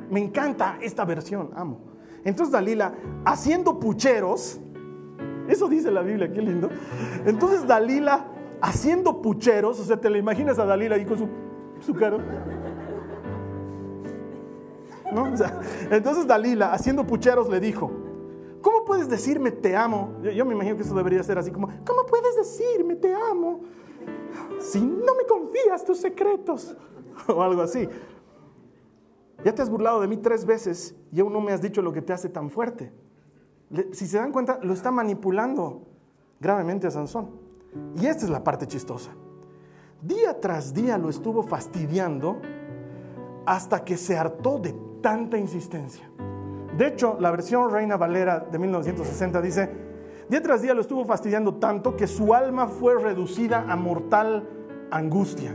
me 0.10 0.20
encanta 0.20 0.78
esta 0.82 1.06
versión, 1.06 1.50
amo. 1.56 1.80
Entonces 2.24 2.52
Dalila, 2.52 2.94
haciendo 3.26 3.80
pucheros, 3.80 4.60
eso 5.48 5.68
dice 5.68 5.92
la 5.92 6.02
Biblia, 6.02 6.32
qué 6.32 6.42
lindo. 6.42 6.70
Entonces 7.26 7.68
Dalila, 7.68 8.28
haciendo 8.62 9.22
pucheros, 9.22 9.80
o 9.80 9.84
sea, 9.84 9.98
te 9.98 10.10
la 10.10 10.18
imaginas 10.18 10.60
a 10.60 10.66
Dalila 10.66 10.96
ahí 10.96 11.06
con 11.06 11.18
su, 11.18 11.28
su 11.82 11.94
cara. 11.94 12.18
¿No? 15.12 15.28
entonces 15.92 16.26
Dalila, 16.26 16.74
haciendo 16.74 17.06
pucheros, 17.06 17.50
le 17.50 17.60
dijo, 17.60 17.92
¿cómo 18.62 18.84
puedes 18.86 19.10
decirme 19.10 19.52
te 19.52 19.76
amo? 19.76 20.14
Yo, 20.24 20.32
yo 20.32 20.46
me 20.46 20.54
imagino 20.54 20.76
que 20.76 20.84
eso 20.84 20.96
debería 20.96 21.22
ser 21.24 21.38
así 21.38 21.52
como, 21.52 21.68
¿cómo 21.86 22.06
puedes 22.06 22.36
decirme 22.36 22.96
te 22.96 23.14
amo? 23.14 23.62
Si 24.60 24.82
no 24.82 25.16
me 25.16 25.26
confías 25.28 25.84
tus 25.84 26.00
secretos 26.00 26.76
o 27.28 27.42
algo 27.42 27.62
así. 27.62 27.88
Ya 29.44 29.54
te 29.54 29.62
has 29.62 29.70
burlado 29.70 30.00
de 30.00 30.08
mí 30.08 30.18
tres 30.18 30.46
veces 30.46 30.96
y 31.12 31.20
aún 31.20 31.34
no 31.34 31.42
me 31.42 31.52
has 31.52 31.62
dicho 31.62 31.82
lo 31.82 31.92
que 31.92 32.02
te 32.02 32.14
hace 32.14 32.30
tan 32.30 32.50
fuerte. 32.50 32.94
Si 33.92 34.08
se 34.08 34.18
dan 34.18 34.32
cuenta, 34.32 34.60
lo 34.62 34.74
está 34.74 34.92
manipulando 34.92 35.82
gravemente 36.40 36.88
a 36.88 36.92
Sansón. 36.92 37.32
Y 37.96 38.06
esta 38.06 38.26
es 38.26 38.30
la 38.30 38.44
parte 38.44 38.68
chistosa. 38.68 39.12
Día 40.02 40.40
tras 40.40 40.74
día 40.74 40.98
lo 40.98 41.10
estuvo 41.10 41.44
fastidiando 41.44 42.42
hasta 43.46 43.84
que 43.84 43.98
se 43.98 44.18
hartó 44.18 44.60
de 44.60 44.76
tanta 45.02 45.38
insistencia. 45.38 46.10
De 46.78 46.88
hecho, 46.88 47.18
la 47.20 47.32
versión 47.32 47.70
Reina 47.72 47.98
Valera 47.98 48.40
de 48.40 48.60
1960 48.60 49.42
dice, 49.42 49.70
Día 50.30 50.42
tras 50.42 50.62
día 50.62 50.74
lo 50.74 50.82
estuvo 50.82 51.06
fastidiando 51.06 51.56
tanto 51.56 51.96
que 51.96 52.08
su 52.08 52.34
alma 52.34 52.68
fue 52.68 53.02
reducida 53.02 53.66
a 53.68 53.76
mortal 53.76 54.48
angustia. 54.92 55.52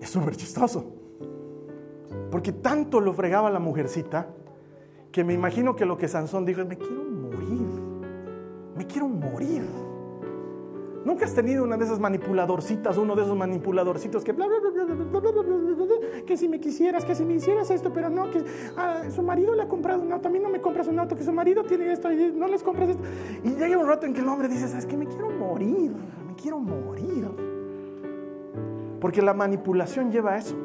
Es 0.00 0.10
súper 0.10 0.36
chistoso. 0.36 0.84
Porque 2.30 2.52
tanto 2.52 3.00
lo 3.00 3.12
fregaba 3.12 3.50
la 3.50 3.58
mujercita 3.58 4.28
que 5.12 5.24
me 5.24 5.34
imagino 5.34 5.76
que 5.76 5.86
lo 5.86 5.96
que 5.96 6.08
Sansón 6.08 6.44
dijo 6.44 6.60
es, 6.60 6.66
me 6.66 6.76
quiero 6.76 7.04
morir, 7.04 7.66
me 8.76 8.86
quiero 8.86 9.08
morir. 9.08 9.85
¿Nunca 11.06 11.24
has 11.24 11.34
tenido 11.34 11.62
una 11.62 11.76
de 11.76 11.84
esas 11.84 12.00
manipuladorcitas, 12.00 12.96
uno 12.96 13.14
de 13.14 13.22
esos 13.22 13.36
manipuladorcitos 13.36 14.24
que 14.24 14.32
bla, 14.32 14.48
bla, 14.48 14.58
bla, 14.58 15.20
bla, 15.20 16.24
que 16.26 16.36
si 16.36 16.48
me 16.48 16.58
quisieras, 16.58 17.04
que 17.04 17.14
si 17.14 17.24
me 17.24 17.34
hicieras 17.34 17.70
esto, 17.70 17.92
pero 17.92 18.10
no, 18.10 18.28
que 18.28 18.44
ah, 18.76 19.04
su 19.14 19.22
marido 19.22 19.54
le 19.54 19.62
ha 19.62 19.68
comprado 19.68 20.02
un 20.02 20.12
auto, 20.12 20.26
a 20.26 20.30
mí 20.32 20.40
no 20.40 20.48
me 20.48 20.60
compras 20.60 20.88
un 20.88 20.98
auto, 20.98 21.14
que 21.14 21.22
su 21.22 21.32
marido 21.32 21.62
tiene 21.62 21.92
esto 21.92 22.10
y 22.10 22.32
no 22.32 22.48
les 22.48 22.60
compras 22.60 22.88
esto. 22.88 23.04
Y 23.44 23.50
llega 23.50 23.78
un 23.78 23.86
rato 23.86 24.04
en 24.04 24.14
que 24.14 24.20
el 24.20 24.26
hombre 24.26 24.48
dice, 24.48 24.66
¿sabes 24.66 24.84
qué? 24.84 24.96
Me 24.96 25.06
quiero 25.06 25.30
morir, 25.30 25.92
me 26.26 26.34
quiero 26.34 26.58
morir. 26.58 27.28
Porque 29.00 29.22
la 29.22 29.32
manipulación 29.32 30.10
lleva 30.10 30.32
a 30.32 30.38
eso. 30.38 30.56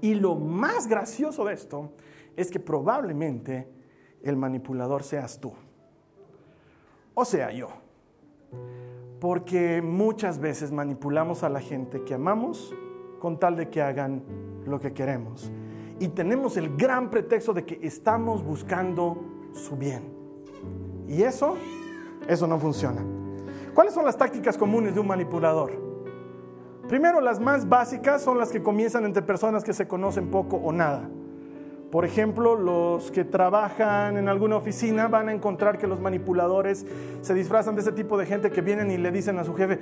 Y 0.00 0.14
lo 0.14 0.34
más 0.34 0.88
gracioso 0.88 1.44
de 1.44 1.54
esto 1.54 1.92
es 2.34 2.50
que 2.50 2.58
probablemente 2.58 3.68
el 4.24 4.36
manipulador 4.36 5.04
seas 5.04 5.40
tú. 5.40 5.52
O 7.14 7.24
sea, 7.24 7.52
yo. 7.52 7.68
Porque 9.20 9.82
muchas 9.82 10.38
veces 10.38 10.72
manipulamos 10.72 11.42
a 11.42 11.48
la 11.48 11.60
gente 11.60 12.02
que 12.04 12.14
amamos 12.14 12.74
con 13.18 13.38
tal 13.38 13.54
de 13.56 13.68
que 13.68 13.82
hagan 13.82 14.22
lo 14.66 14.80
que 14.80 14.92
queremos. 14.92 15.52
Y 15.98 16.08
tenemos 16.08 16.56
el 16.56 16.76
gran 16.76 17.10
pretexto 17.10 17.52
de 17.52 17.64
que 17.64 17.78
estamos 17.82 18.42
buscando 18.42 19.22
su 19.52 19.76
bien. 19.76 20.02
Y 21.06 21.22
eso, 21.22 21.56
eso 22.26 22.46
no 22.46 22.58
funciona. 22.58 23.04
¿Cuáles 23.74 23.92
son 23.92 24.04
las 24.04 24.16
tácticas 24.16 24.56
comunes 24.56 24.94
de 24.94 25.00
un 25.00 25.06
manipulador? 25.06 25.72
Primero, 26.88 27.20
las 27.20 27.38
más 27.38 27.68
básicas 27.68 28.22
son 28.22 28.38
las 28.38 28.50
que 28.50 28.62
comienzan 28.62 29.04
entre 29.04 29.22
personas 29.22 29.62
que 29.62 29.72
se 29.72 29.86
conocen 29.86 30.30
poco 30.30 30.56
o 30.56 30.72
nada. 30.72 31.08
Por 31.90 32.04
ejemplo, 32.04 32.54
los 32.54 33.10
que 33.10 33.24
trabajan 33.24 34.16
en 34.16 34.28
alguna 34.28 34.56
oficina 34.56 35.08
van 35.08 35.28
a 35.28 35.32
encontrar 35.32 35.76
que 35.76 35.88
los 35.88 36.00
manipuladores 36.00 36.86
se 37.20 37.34
disfrazan 37.34 37.74
de 37.74 37.80
ese 37.80 37.90
tipo 37.90 38.16
de 38.16 38.26
gente 38.26 38.50
que 38.50 38.60
vienen 38.60 38.92
y 38.92 38.96
le 38.96 39.10
dicen 39.10 39.38
a 39.38 39.44
su 39.44 39.54
jefe, 39.54 39.80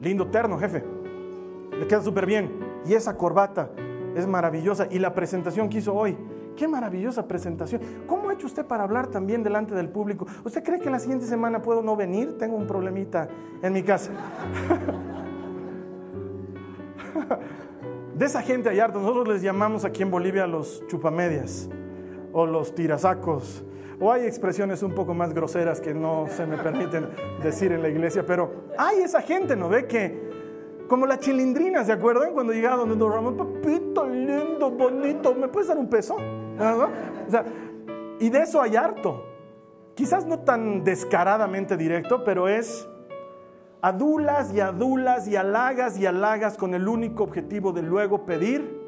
lindo 0.00 0.26
terno, 0.28 0.58
jefe, 0.58 0.82
le 1.78 1.86
queda 1.86 2.02
súper 2.02 2.26
bien. 2.26 2.50
Y 2.84 2.94
esa 2.94 3.16
corbata 3.16 3.70
es 4.16 4.26
maravillosa. 4.26 4.88
Y 4.90 4.98
la 4.98 5.14
presentación 5.14 5.68
que 5.68 5.78
hizo 5.78 5.94
hoy, 5.94 6.16
qué 6.56 6.66
maravillosa 6.66 7.28
presentación. 7.28 7.80
¿Cómo 8.08 8.30
ha 8.30 8.34
hecho 8.34 8.48
usted 8.48 8.66
para 8.66 8.82
hablar 8.82 9.06
también 9.06 9.44
delante 9.44 9.76
del 9.76 9.88
público? 9.88 10.26
¿Usted 10.44 10.64
cree 10.64 10.80
que 10.80 10.90
la 10.90 10.98
siguiente 10.98 11.26
semana 11.26 11.62
puedo 11.62 11.82
no 11.82 11.94
venir? 11.94 12.36
Tengo 12.36 12.56
un 12.56 12.66
problemita 12.66 13.28
en 13.62 13.72
mi 13.72 13.84
casa. 13.84 14.10
De 18.16 18.26
esa 18.26 18.42
gente 18.42 18.68
hay 18.68 18.78
harto. 18.80 19.00
Nosotros 19.00 19.28
les 19.28 19.42
llamamos 19.42 19.84
aquí 19.84 20.02
en 20.02 20.10
Bolivia 20.10 20.46
los 20.46 20.86
chupamedias 20.86 21.68
o 22.32 22.46
los 22.46 22.74
tirasacos. 22.74 23.64
O 24.00 24.12
hay 24.12 24.26
expresiones 24.26 24.82
un 24.82 24.92
poco 24.92 25.14
más 25.14 25.32
groseras 25.34 25.80
que 25.80 25.94
no 25.94 26.26
se 26.28 26.46
me 26.46 26.56
permiten 26.56 27.08
decir 27.42 27.72
en 27.72 27.82
la 27.82 27.88
iglesia, 27.88 28.24
pero 28.26 28.64
hay 28.76 28.98
esa 28.98 29.22
gente, 29.22 29.56
¿no 29.56 29.68
ve? 29.68 29.86
Que, 29.86 30.30
como 30.88 31.06
la 31.06 31.18
chilindrina, 31.18 31.84
¿se 31.84 31.92
acuerdan? 31.92 32.32
Cuando 32.32 32.52
llegaba 32.52 32.76
donde 32.76 32.96
Don 32.96 33.12
Ramón, 33.12 33.36
papito 33.36 34.04
lindo, 34.06 34.70
bonito, 34.70 35.34
¿me 35.34 35.48
puedes 35.48 35.68
dar 35.68 35.78
un 35.78 35.88
peso? 35.88 36.16
O 36.16 37.30
sea, 37.30 37.44
y 38.18 38.28
de 38.28 38.42
eso 38.42 38.60
hay 38.60 38.76
harto. 38.76 39.24
Quizás 39.94 40.26
no 40.26 40.40
tan 40.40 40.82
descaradamente 40.82 41.76
directo, 41.76 42.24
pero 42.24 42.48
es 42.48 42.88
adulas 43.84 44.50
y 44.54 44.60
adulas 44.60 45.28
y 45.28 45.36
halagas 45.36 45.98
y 45.98 46.06
halagas 46.06 46.56
con 46.56 46.72
el 46.72 46.88
único 46.88 47.22
objetivo 47.22 47.70
de 47.70 47.82
luego 47.82 48.24
pedir 48.24 48.80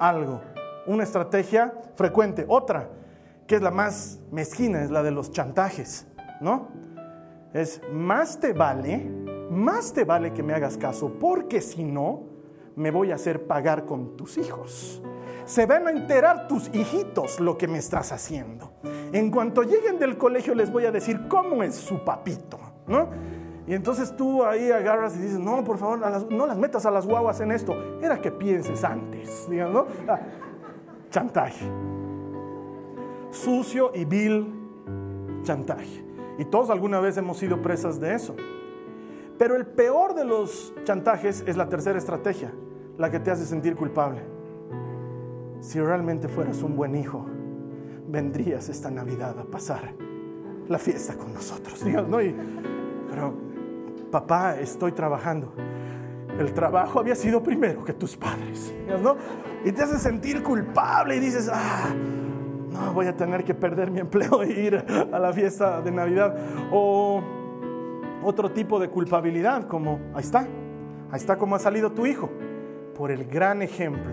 algo. 0.00 0.40
Una 0.84 1.04
estrategia 1.04 1.72
frecuente. 1.94 2.44
Otra, 2.48 2.88
que 3.46 3.54
es 3.54 3.62
la 3.62 3.70
más 3.70 4.18
mezquina, 4.32 4.82
es 4.82 4.90
la 4.90 5.04
de 5.04 5.12
los 5.12 5.30
chantajes, 5.30 6.08
¿no? 6.40 6.66
Es 7.54 7.80
más 7.92 8.40
te 8.40 8.52
vale, 8.52 9.08
más 9.48 9.92
te 9.92 10.02
vale 10.02 10.32
que 10.32 10.42
me 10.42 10.54
hagas 10.54 10.76
caso, 10.76 11.12
porque 11.20 11.60
si 11.60 11.84
no, 11.84 12.24
me 12.74 12.90
voy 12.90 13.12
a 13.12 13.14
hacer 13.14 13.46
pagar 13.46 13.84
con 13.84 14.16
tus 14.16 14.38
hijos. 14.38 15.00
Se 15.44 15.66
van 15.66 15.86
a 15.86 15.92
enterar 15.92 16.48
tus 16.48 16.68
hijitos 16.74 17.38
lo 17.38 17.56
que 17.56 17.68
me 17.68 17.78
estás 17.78 18.10
haciendo. 18.10 18.72
En 19.12 19.30
cuanto 19.30 19.62
lleguen 19.62 20.00
del 20.00 20.18
colegio 20.18 20.52
les 20.56 20.72
voy 20.72 20.86
a 20.86 20.90
decir 20.90 21.28
cómo 21.28 21.62
es 21.62 21.76
su 21.76 22.04
papito, 22.04 22.58
¿no? 22.88 23.08
Y 23.66 23.74
entonces 23.74 24.16
tú 24.16 24.44
ahí 24.44 24.70
agarras 24.70 25.16
y 25.16 25.20
dices, 25.20 25.38
no, 25.38 25.62
por 25.62 25.78
favor, 25.78 26.00
no 26.30 26.46
las 26.46 26.58
metas 26.58 26.84
a 26.84 26.90
las 26.90 27.06
guaguas 27.06 27.40
en 27.40 27.52
esto. 27.52 27.74
Era 28.00 28.20
que 28.20 28.32
pienses 28.32 28.82
antes, 28.82 29.48
digamos, 29.48 29.74
¿no? 29.74 30.12
Ah, 30.12 30.18
chantaje. 31.10 31.66
Sucio 33.30 33.92
y 33.94 34.04
vil 34.04 34.52
chantaje. 35.42 36.04
Y 36.38 36.44
todos 36.46 36.70
alguna 36.70 36.98
vez 36.98 37.16
hemos 37.16 37.38
sido 37.38 37.62
presas 37.62 38.00
de 38.00 38.14
eso. 38.14 38.34
Pero 39.38 39.54
el 39.56 39.66
peor 39.66 40.14
de 40.14 40.24
los 40.24 40.74
chantajes 40.84 41.44
es 41.46 41.56
la 41.56 41.68
tercera 41.68 41.98
estrategia, 41.98 42.52
la 42.98 43.10
que 43.10 43.20
te 43.20 43.30
hace 43.30 43.44
sentir 43.44 43.76
culpable. 43.76 44.22
Si 45.60 45.80
realmente 45.80 46.28
fueras 46.28 46.62
un 46.62 46.74
buen 46.74 46.96
hijo, 46.96 47.24
vendrías 48.08 48.68
esta 48.68 48.90
Navidad 48.90 49.38
a 49.38 49.44
pasar 49.44 49.94
la 50.68 50.78
fiesta 50.78 51.14
con 51.14 51.32
nosotros. 51.32 51.84
Digamos, 51.84 52.10
¿no? 52.10 52.20
Y, 52.20 52.34
pero 53.10 53.51
papá, 54.12 54.60
estoy 54.60 54.92
trabajando. 54.92 55.52
El 56.38 56.52
trabajo 56.54 57.00
había 57.00 57.16
sido 57.16 57.42
primero 57.42 57.84
que 57.84 57.92
tus 57.92 58.16
padres, 58.16 58.72
¿no? 59.02 59.16
Y 59.64 59.72
te 59.72 59.82
hace 59.82 59.98
sentir 59.98 60.42
culpable 60.42 61.16
y 61.16 61.20
dices, 61.20 61.50
ah, 61.52 61.92
no, 62.70 62.92
voy 62.92 63.06
a 63.06 63.16
tener 63.16 63.42
que 63.42 63.54
perder 63.54 63.90
mi 63.90 63.98
empleo 64.00 64.42
e 64.42 64.52
ir 64.52 64.84
a 65.12 65.18
la 65.18 65.32
fiesta 65.32 65.80
de 65.80 65.90
Navidad. 65.90 66.36
O 66.70 67.20
otro 68.22 68.52
tipo 68.52 68.78
de 68.78 68.88
culpabilidad, 68.88 69.66
como, 69.66 69.98
ahí 70.14 70.22
está, 70.22 70.46
ahí 71.10 71.16
está 71.16 71.36
como 71.36 71.56
ha 71.56 71.58
salido 71.58 71.90
tu 71.90 72.06
hijo, 72.06 72.30
por 72.96 73.10
el 73.10 73.24
gran 73.26 73.62
ejemplo 73.62 74.12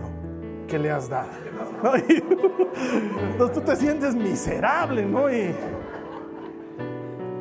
que 0.67 0.79
le 0.79 0.91
has 0.91 1.09
dado. 1.09 1.29
Entonces 3.31 3.57
tú 3.57 3.61
te 3.61 3.75
sientes 3.75 4.15
miserable, 4.15 5.05
¿no? 5.05 5.31
Y, 5.31 5.53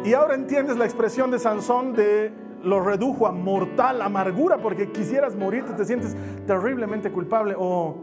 y 0.05 0.13
ahora 0.15 0.35
entiendes 0.35 0.77
la 0.77 0.85
expresión 0.85 1.31
de 1.31 1.39
Sansón 1.39 1.93
de 1.93 2.48
lo 2.63 2.81
redujo 2.81 3.27
a 3.27 3.33
mortal 3.33 4.03
amargura 4.03 4.59
porque 4.59 4.91
quisieras 4.91 5.37
morirte, 5.37 5.73
te 5.75 5.85
sientes 5.85 6.17
terriblemente 6.47 7.11
culpable 7.13 7.55
o 7.57 7.97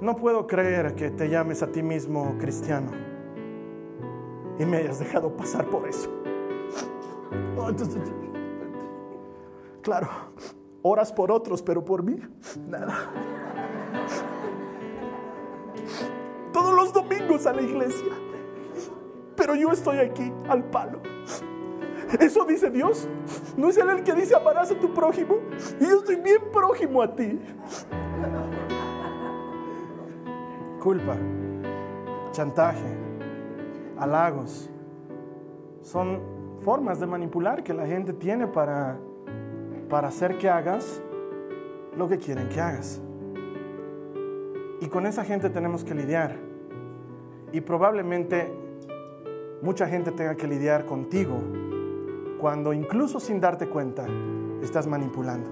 no 0.00 0.16
puedo 0.16 0.46
creer 0.46 0.94
que 0.94 1.10
te 1.10 1.28
llames 1.28 1.62
a 1.62 1.68
ti 1.68 1.82
mismo 1.82 2.36
cristiano 2.38 2.90
y 4.58 4.64
me 4.64 4.78
hayas 4.78 4.98
dejado 4.98 5.36
pasar 5.36 5.66
por 5.66 5.88
eso. 5.88 6.10
claro, 9.82 10.08
oras 10.82 11.12
por 11.12 11.30
otros, 11.30 11.62
pero 11.62 11.84
por 11.84 12.02
mí, 12.02 12.16
nada. 12.68 13.10
Todos 16.52 16.74
los 16.74 16.92
domingos 16.92 17.46
a 17.46 17.52
la 17.52 17.62
iglesia, 17.62 18.12
pero 19.36 19.54
yo 19.54 19.70
estoy 19.72 19.98
aquí 19.98 20.32
al 20.48 20.64
palo. 20.64 21.00
Eso 22.20 22.44
dice 22.44 22.70
Dios. 22.70 23.08
¿No 23.56 23.68
es 23.68 23.76
Él 23.76 23.90
el 23.90 24.02
que 24.02 24.12
dice 24.12 24.34
amarás 24.34 24.70
a 24.70 24.78
tu 24.78 24.92
prójimo? 24.92 25.36
Y 25.80 25.84
yo 25.84 25.98
estoy 25.98 26.16
bien 26.16 26.42
prójimo 26.52 27.02
a 27.02 27.14
ti. 27.14 27.40
Culpa, 30.80 31.16
chantaje, 32.30 32.86
halagos. 33.98 34.70
Son 35.82 36.20
formas 36.60 37.00
de 37.00 37.06
manipular 37.06 37.62
que 37.62 37.74
la 37.74 37.86
gente 37.86 38.12
tiene 38.12 38.46
para, 38.46 38.98
para 39.88 40.08
hacer 40.08 40.38
que 40.38 40.48
hagas 40.48 41.02
lo 41.96 42.08
que 42.08 42.18
quieren 42.18 42.48
que 42.48 42.60
hagas. 42.60 43.00
Y 44.80 44.86
con 44.88 45.06
esa 45.06 45.24
gente 45.24 45.50
tenemos 45.50 45.82
que 45.82 45.94
lidiar. 45.94 46.36
Y 47.52 47.60
probablemente 47.62 48.52
mucha 49.62 49.88
gente 49.88 50.12
tenga 50.12 50.34
que 50.36 50.46
lidiar 50.46 50.84
contigo 50.84 51.40
cuando 52.40 52.72
incluso 52.72 53.20
sin 53.20 53.40
darte 53.40 53.68
cuenta 53.68 54.06
estás 54.62 54.86
manipulando. 54.86 55.50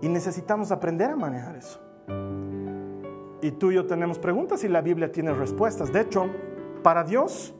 Y 0.00 0.08
necesitamos 0.08 0.70
aprender 0.70 1.10
a 1.10 1.16
manejar 1.16 1.56
eso. 1.56 1.80
Y 3.40 3.52
tú 3.52 3.70
y 3.70 3.76
yo 3.76 3.86
tenemos 3.86 4.18
preguntas 4.18 4.64
y 4.64 4.68
la 4.68 4.80
Biblia 4.80 5.12
tiene 5.12 5.32
respuestas. 5.32 5.92
De 5.92 6.00
hecho, 6.00 6.28
para 6.82 7.04
Dios, 7.04 7.54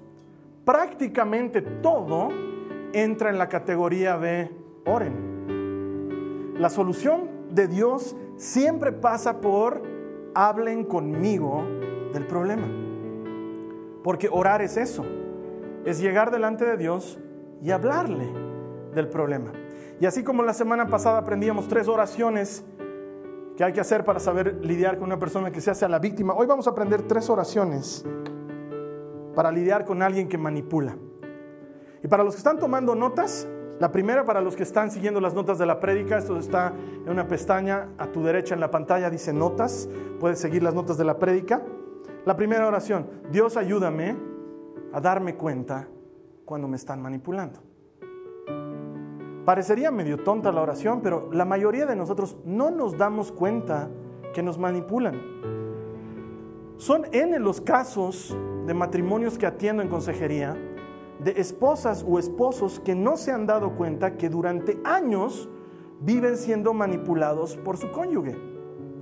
prácticamente 0.65 1.63
todo 1.63 2.29
entra 2.93 3.31
en 3.31 3.39
la 3.39 3.49
categoría 3.49 4.19
de 4.19 4.51
oren. 4.87 6.55
La 6.59 6.71
solución 6.71 7.29
de 7.51 7.69
Dios 7.69 8.17
siempre 8.37 8.93
pasa 8.93 9.41
por 9.41 9.83
hablen 10.35 10.85
conmigo 10.85 11.65
del 12.13 12.27
problema. 12.27 12.69
Porque 14.03 14.29
orar 14.31 14.63
es 14.63 14.77
eso 14.77 15.05
es 15.89 16.01
llegar 16.01 16.31
delante 16.31 16.67
de 16.67 16.77
Dios 16.77 17.19
y 17.63 17.71
hablarle 17.71 18.29
del 18.95 19.09
problema. 19.09 19.53
Y 20.01 20.05
así 20.07 20.23
como 20.23 20.43
la 20.43 20.53
semana 20.53 20.87
pasada 20.87 21.19
aprendíamos 21.19 21.67
tres 21.67 21.89
oraciones 21.89 22.63
que 23.57 23.65
hay 23.65 23.73
que 23.73 23.81
hacer 23.81 24.05
para 24.05 24.21
saber 24.21 24.59
lidiar 24.63 24.99
con 24.99 25.07
una 25.07 25.19
persona 25.19 25.51
que 25.51 25.63
se 25.63 25.71
hace 25.71 25.87
a 25.87 25.89
la 25.89 25.99
víctima, 25.99 26.35
hoy 26.35 26.47
vamos 26.47 26.67
a 26.67 26.71
aprender 26.71 27.03
tres 27.03 27.31
oraciones 27.31 28.05
para 29.35 29.51
lidiar 29.51 29.87
con 29.87 30.03
alguien 30.03 30.29
que 30.29 30.37
manipula. 30.37 30.95
Y 32.03 32.07
para 32.07 32.23
los 32.23 32.35
que 32.35 32.39
están 32.39 32.59
tomando 32.59 32.95
notas, 32.95 33.49
la 33.81 33.91
primera 33.91 34.25
para 34.25 34.43
los 34.43 34.57
que 34.57 34.65
están 34.65 34.91
siguiendo 34.91 35.21
las 35.23 35.33
notas 35.33 35.59
de 35.59 35.65
la 35.65 35.81
prédica, 35.81 36.19
esto 36.19 36.39
está 36.39 36.75
en 37.05 37.11
una 37.11 37.27
pestaña 37.27 37.89
a 37.97 38.09
tu 38.09 38.23
derecha 38.23 38.55
en 38.55 38.61
la 38.61 38.71
pantalla, 38.71 39.09
dice 39.09 39.33
notas, 39.33 39.89
puedes 40.21 40.39
seguir 40.39 40.63
las 40.63 40.75
notas 40.75 40.99
de 40.99 41.05
la 41.05 41.19
prédica. 41.19 41.63
La 42.27 42.37
primera 42.37 42.67
oración, 42.67 43.09
Dios 43.31 43.57
ayúdame 43.57 44.38
a 44.93 45.01
darme 45.01 45.37
cuenta 45.37 45.89
cuando 46.45 46.69
me 46.69 46.77
están 46.77 47.03
manipulando. 47.03 47.61
Parecería 49.45 49.91
medio 49.91 50.23
tonta 50.23 50.53
la 50.53 50.61
oración, 50.61 51.01
pero 51.03 51.31
la 51.33 51.45
mayoría 51.45 51.87
de 51.87 51.97
nosotros 51.97 52.37
no 52.45 52.71
nos 52.71 52.99
damos 52.99 53.33
cuenta 53.33 53.89
que 54.35 54.43
nos 54.43 54.59
manipulan. 54.59 55.21
Son 56.77 57.07
en 57.13 57.43
los 57.43 57.61
casos 57.61 58.37
de 58.67 58.75
matrimonios 58.75 59.39
que 59.39 59.47
atiendo 59.47 59.83
en 59.83 59.89
consejería, 59.89 60.57
de 61.19 61.33
esposas 61.41 62.05
o 62.07 62.19
esposos 62.19 62.79
que 62.81 62.95
no 62.95 63.17
se 63.17 63.33
han 63.33 63.47
dado 63.47 63.75
cuenta 63.75 64.17
que 64.17 64.29
durante 64.29 64.79
años 64.85 65.49
viven 66.01 66.37
siendo 66.37 66.75
manipulados 66.75 67.57
por 67.57 67.77
su 67.77 67.91
cónyuge. 67.91 68.37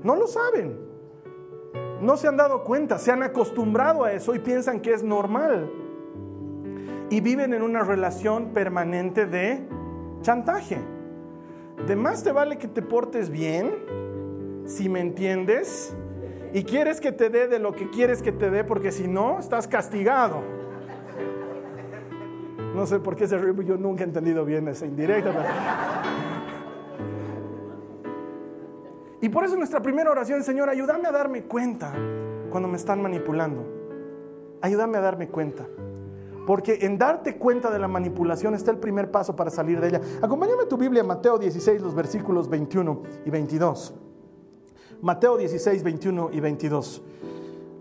No 0.02 0.16
lo 0.16 0.26
saben. 0.26 0.86
No 2.00 2.17
se 2.17 2.29
han 2.29 2.37
dado 2.37 2.62
cuenta, 2.62 2.99
se 2.99 3.11
han 3.11 3.23
acostumbrado 3.23 4.05
a 4.05 4.12
eso 4.12 4.35
y 4.35 4.38
piensan 4.38 4.81
que 4.81 4.93
es 4.93 5.03
normal. 5.03 5.71
Y 7.11 7.21
viven 7.21 7.55
en 7.55 7.62
una 7.62 7.83
relación 7.83 8.53
permanente 8.53 9.26
de 9.26 9.67
chantaje. 10.23 10.79
De 11.87 11.97
más 11.97 12.23
te 12.23 12.33
vale 12.33 12.59
que 12.59 12.69
te 12.69 12.83
portes 12.83 13.31
bien, 13.31 13.73
si 14.67 14.88
me 14.88 15.00
entiendes, 15.00 15.95
y 16.53 16.65
quieres 16.65 17.00
que 17.00 17.12
te 17.12 17.31
dé 17.31 17.49
de 17.49 17.59
lo 17.59 17.73
que 17.73 17.91
quieres 17.91 18.23
que 18.23 18.33
te 18.33 18.50
dé, 18.50 18.65
porque 18.65 18.91
si 18.93 19.07
no, 19.07 19.38
estás 19.38 19.69
castigado. 19.69 20.43
No 22.75 22.87
sé 22.87 22.99
por 22.99 23.17
qué 23.17 23.26
se 23.26 23.38
ríe, 23.38 23.53
yo 23.65 23.76
nunca 23.76 24.05
he 24.05 24.07
entendido 24.07 24.45
bien 24.45 24.69
esa 24.69 24.87
indirecta. 24.87 25.33
Y 29.26 29.28
por 29.28 29.45
eso 29.45 29.56
nuestra 29.56 29.83
primera 29.83 30.09
oración, 30.09 30.45
Señor, 30.45 30.71
ayúdame 30.71 31.09
a 31.09 31.11
darme 31.11 31.42
cuenta 31.42 31.92
cuando 32.49 32.68
me 32.68 32.76
están 32.76 33.02
manipulando. 33.02 33.66
Ayúdame 34.61 34.99
a 34.99 35.00
darme 35.00 35.26
cuenta. 35.26 35.66
Porque 36.47 36.78
en 36.83 36.97
darte 36.97 37.37
cuenta 37.37 37.73
de 37.73 37.80
la 37.80 37.88
manipulación 37.88 38.54
está 38.54 38.71
el 38.71 38.78
primer 38.78 39.11
paso 39.11 39.35
para 39.35 39.50
salir 39.50 39.80
de 39.80 39.88
ella. 39.88 40.00
Acompáñame 40.23 40.66
tu 40.66 40.76
Biblia, 40.76 41.02
Mateo 41.02 41.38
16, 41.40 41.83
los 41.83 41.92
versículos 41.92 42.49
21 42.49 43.02
y 43.25 43.30
22. 43.30 43.95
Mateo 45.02 45.37
16, 45.37 45.83
21 45.83 46.30
y 46.33 46.38
22. 46.38 47.02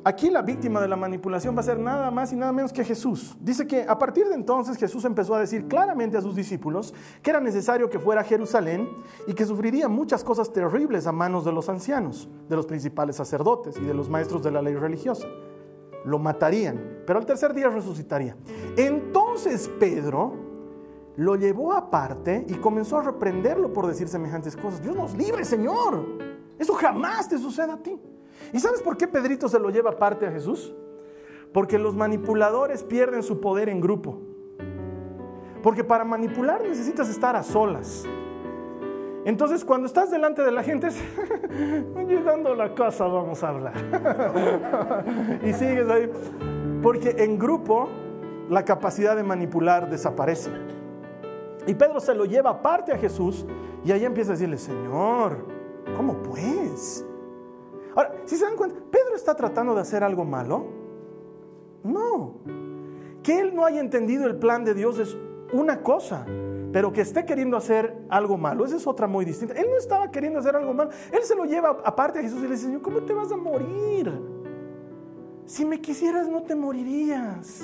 Aquí 0.07 0.29
la 0.29 0.43
víctima 0.43 0.79
de 0.79 0.87
la 0.87 0.95
manipulación 0.95 1.55
va 1.55 1.61
a 1.61 1.63
ser 1.63 1.79
nada 1.79 2.11
más 2.11 2.31
y 2.31 2.35
nada 2.35 2.51
menos 2.51 2.71
que 2.71 2.83
Jesús. 2.83 3.35
Dice 3.39 3.65
que 3.65 3.87
a 3.89 3.97
partir 3.97 4.27
de 4.27 4.35
entonces 4.35 4.77
Jesús 4.77 5.03
empezó 5.03 5.33
a 5.33 5.39
decir 5.39 5.67
claramente 5.67 6.15
a 6.15 6.21
sus 6.21 6.35
discípulos 6.35 6.93
que 7.23 7.31
era 7.31 7.39
necesario 7.39 7.89
que 7.89 7.97
fuera 7.97 8.21
a 8.21 8.23
Jerusalén 8.23 8.87
y 9.25 9.33
que 9.33 9.47
sufriría 9.47 9.87
muchas 9.87 10.23
cosas 10.23 10.53
terribles 10.53 11.07
a 11.07 11.11
manos 11.11 11.43
de 11.43 11.51
los 11.51 11.69
ancianos, 11.69 12.29
de 12.47 12.55
los 12.55 12.67
principales 12.67 13.15
sacerdotes 13.15 13.77
y 13.77 13.83
de 13.83 13.95
los 13.95 14.07
maestros 14.07 14.43
de 14.43 14.51
la 14.51 14.61
ley 14.61 14.75
religiosa 14.75 15.25
lo 16.05 16.19
matarían, 16.19 17.01
pero 17.07 17.17
al 17.17 17.25
tercer 17.25 17.55
día 17.55 17.67
resucitaría. 17.67 18.37
Entonces 18.77 19.67
Pedro 19.79 20.33
lo 21.15 21.35
llevó 21.35 21.73
aparte 21.73 22.45
y 22.47 22.53
comenzó 22.55 22.99
a 22.99 23.01
reprenderlo 23.01 23.73
por 23.73 23.87
decir 23.87 24.07
semejantes 24.07 24.55
cosas. 24.55 24.83
Dios 24.83 24.95
nos 24.95 25.15
libre, 25.15 25.43
Señor. 25.43 26.05
Eso 26.59 26.73
jamás 26.75 27.27
te 27.27 27.39
sucede 27.39 27.71
a 27.71 27.77
ti. 27.77 27.99
¿Y 28.53 28.59
sabes 28.59 28.81
por 28.81 28.97
qué 28.97 29.07
Pedrito 29.07 29.49
se 29.49 29.59
lo 29.59 29.69
lleva 29.69 29.91
aparte 29.91 30.25
a 30.25 30.31
Jesús? 30.31 30.73
Porque 31.51 31.79
los 31.79 31.95
manipuladores 31.95 32.83
pierden 32.83 33.23
su 33.23 33.39
poder 33.39 33.69
en 33.69 33.81
grupo. 33.81 34.19
Porque 35.63 35.83
para 35.83 36.03
manipular 36.03 36.61
necesitas 36.61 37.09
estar 37.09 37.35
a 37.35 37.43
solas. 37.43 38.05
Entonces, 39.25 39.65
cuando 39.65 39.87
estás 39.87 40.11
delante 40.11 40.43
de 40.43 40.51
la 40.51 40.61
gente, 40.61 40.89
llegando 42.07 42.51
a 42.53 42.55
la 42.55 42.75
casa 42.75 43.07
vamos 43.07 43.43
a 43.43 43.49
hablar. 43.49 43.73
y 45.43 45.51
sigues 45.53 45.89
ahí. 45.89 46.11
Porque 46.83 47.15
en 47.17 47.39
grupo 47.39 47.89
la 48.49 48.63
capacidad 48.63 49.15
de 49.15 49.23
manipular 49.23 49.89
desaparece. 49.89 50.51
Y 51.65 51.73
Pedro 51.73 51.99
se 51.99 52.13
lo 52.13 52.25
lleva 52.25 52.51
aparte 52.51 52.91
a 52.91 52.97
Jesús 52.97 53.45
y 53.83 53.91
ahí 53.91 54.05
empieza 54.05 54.31
a 54.31 54.33
decirle, 54.33 54.57
Señor, 54.57 55.45
¿cómo 55.97 56.21
pues? 56.21 57.03
Ahora, 57.95 58.13
si 58.25 58.35
se 58.35 58.45
dan 58.45 58.55
cuenta, 58.55 58.75
Pedro 58.91 59.15
está 59.15 59.35
tratando 59.35 59.73
de 59.73 59.81
hacer 59.81 60.03
algo 60.03 60.25
malo. 60.25 60.65
No. 61.83 62.35
Que 63.23 63.39
él 63.39 63.55
no 63.55 63.65
haya 63.65 63.79
entendido 63.79 64.27
el 64.27 64.37
plan 64.37 64.65
de 64.65 64.73
Dios 64.73 64.99
es 64.99 65.17
una 65.53 65.81
cosa. 65.81 66.25
Pero 66.73 66.91
que 66.91 66.99
esté 66.99 67.25
queriendo 67.25 67.55
hacer 67.55 67.95
algo 68.09 68.37
malo, 68.37 68.65
esa 68.65 68.75
es 68.75 68.85
otra 68.85 69.07
muy 69.07 69.23
distinta. 69.23 69.53
Él 69.53 69.67
no 69.69 69.77
estaba 69.77 70.11
queriendo 70.11 70.39
hacer 70.39 70.57
algo 70.57 70.73
malo. 70.73 70.89
Él 71.09 71.23
se 71.23 71.33
lo 71.33 71.45
lleva 71.45 71.77
aparte 71.85 72.19
a 72.19 72.21
Jesús 72.21 72.39
y 72.39 72.43
le 72.43 72.49
dice, 72.49 72.65
Señor, 72.65 72.81
¿cómo 72.81 73.01
te 73.01 73.13
vas 73.13 73.31
a 73.31 73.37
morir? 73.37 74.11
Si 75.45 75.63
me 75.63 75.79
quisieras, 75.79 76.27
no 76.27 76.41
te 76.41 76.53
morirías. 76.53 77.61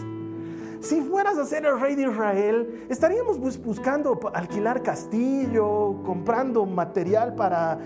Si 0.79 1.01
fueras 1.01 1.37
a 1.37 1.45
ser 1.45 1.65
el 1.65 1.79
rey 1.79 1.95
de 1.95 2.03
Israel, 2.03 2.85
estaríamos 2.89 3.37
buscando 3.37 4.17
alquilar 4.33 4.81
castillo, 4.81 6.01
comprando 6.05 6.65
material 6.65 7.35
para 7.35 7.79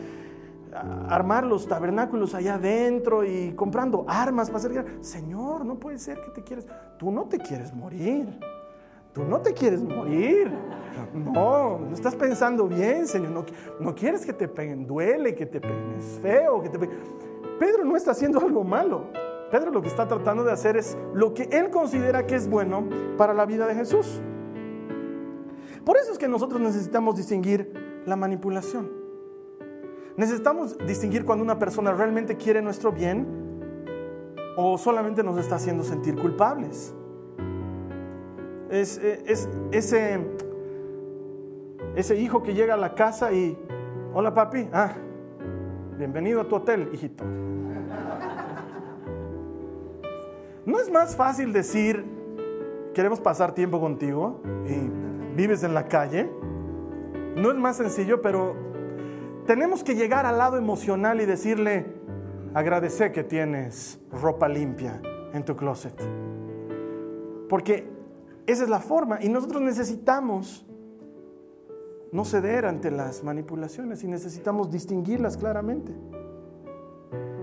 armar 0.81 1.45
los 1.45 1.67
tabernáculos 1.67 2.35
allá 2.35 2.55
adentro 2.55 3.23
y 3.23 3.53
comprando 3.53 4.05
armas 4.07 4.49
para 4.49 4.59
hacer... 4.59 4.97
Señor, 5.01 5.65
no 5.65 5.79
puede 5.79 5.97
ser 5.97 6.21
que 6.21 6.29
te 6.31 6.43
quieras... 6.43 6.65
Tú 6.97 7.11
no 7.11 7.25
te 7.25 7.37
quieres 7.37 7.73
morir. 7.73 8.39
Tú 9.13 9.23
no 9.23 9.39
te 9.39 9.53
quieres 9.53 9.81
morir. 9.81 10.51
No, 11.13 11.79
no 11.79 11.93
estás 11.93 12.15
pensando 12.15 12.67
bien, 12.67 13.07
Señor. 13.07 13.31
No, 13.31 13.45
no 13.79 13.95
quieres 13.95 14.25
que 14.25 14.33
te 14.33 14.47
peguen, 14.47 14.85
duele 14.85 15.33
que 15.33 15.45
te 15.45 15.61
peguen, 15.61 15.95
es 15.97 16.19
feo 16.21 16.61
que 16.61 16.69
te 16.69 16.77
peguen. 16.77 16.97
Pedro 17.57 17.85
no 17.85 17.95
está 17.95 18.11
haciendo 18.11 18.39
algo 18.41 18.63
malo. 18.63 19.05
Pedro 19.51 19.71
lo 19.71 19.81
que 19.81 19.87
está 19.87 20.07
tratando 20.07 20.43
de 20.43 20.51
hacer 20.51 20.75
es 20.75 20.97
lo 21.13 21.33
que 21.33 21.43
él 21.43 21.69
considera 21.69 22.27
que 22.27 22.35
es 22.35 22.49
bueno 22.49 22.83
para 23.17 23.33
la 23.33 23.45
vida 23.45 23.67
de 23.67 23.75
Jesús. 23.75 24.21
Por 25.85 25.95
eso 25.97 26.11
es 26.11 26.17
que 26.17 26.27
nosotros 26.27 26.59
necesitamos 26.59 27.15
distinguir 27.15 28.01
la 28.05 28.15
manipulación. 28.17 29.04
Necesitamos 30.17 30.77
distinguir 30.79 31.25
cuando 31.25 31.43
una 31.43 31.59
persona 31.59 31.91
realmente 31.91 32.37
quiere 32.37 32.61
nuestro 32.61 32.91
bien 32.91 33.27
o 34.55 34.77
solamente 34.77 35.23
nos 35.23 35.37
está 35.37 35.55
haciendo 35.55 35.83
sentir 35.83 36.15
culpables 36.15 36.93
es, 38.69 39.01
ese, 39.71 40.19
ese 41.95 42.15
hijo 42.15 42.43
que 42.43 42.53
llega 42.53 42.73
a 42.73 42.77
la 42.77 42.95
casa 42.95 43.31
y, 43.31 43.57
hola 44.13 44.33
papi, 44.33 44.67
ah, 44.73 44.93
bienvenido 45.97 46.41
a 46.41 46.47
tu 46.47 46.55
hotel, 46.55 46.89
hijito. 46.93 47.23
¿No 50.65 50.79
es 50.79 50.91
más 50.91 51.15
fácil 51.15 51.53
decir, 51.53 52.03
queremos 52.93 53.19
pasar 53.19 53.53
tiempo 53.53 53.79
contigo 53.79 54.41
y 54.67 55.35
vives 55.35 55.63
en 55.63 55.73
la 55.75 55.87
calle? 55.87 56.29
No 57.35 57.51
es 57.51 57.57
más 57.57 57.77
sencillo, 57.77 58.21
pero 58.21 58.55
tenemos 59.45 59.83
que 59.83 59.95
llegar 59.95 60.25
al 60.25 60.37
lado 60.37 60.57
emocional 60.57 61.21
y 61.21 61.25
decirle, 61.25 61.85
agradece 62.53 63.11
que 63.11 63.23
tienes 63.23 63.99
ropa 64.11 64.47
limpia 64.47 65.01
en 65.33 65.43
tu 65.43 65.55
closet. 65.55 65.93
Porque 67.49 67.87
esa 68.47 68.63
es 68.63 68.69
la 68.69 68.79
forma. 68.79 69.19
Y 69.21 69.29
nosotros 69.29 69.61
necesitamos 69.61 70.65
no 72.11 72.25
ceder 72.25 72.65
ante 72.65 72.91
las 72.91 73.23
manipulaciones 73.23 74.03
y 74.03 74.07
necesitamos 74.07 74.71
distinguirlas 74.71 75.37
claramente. 75.37 75.93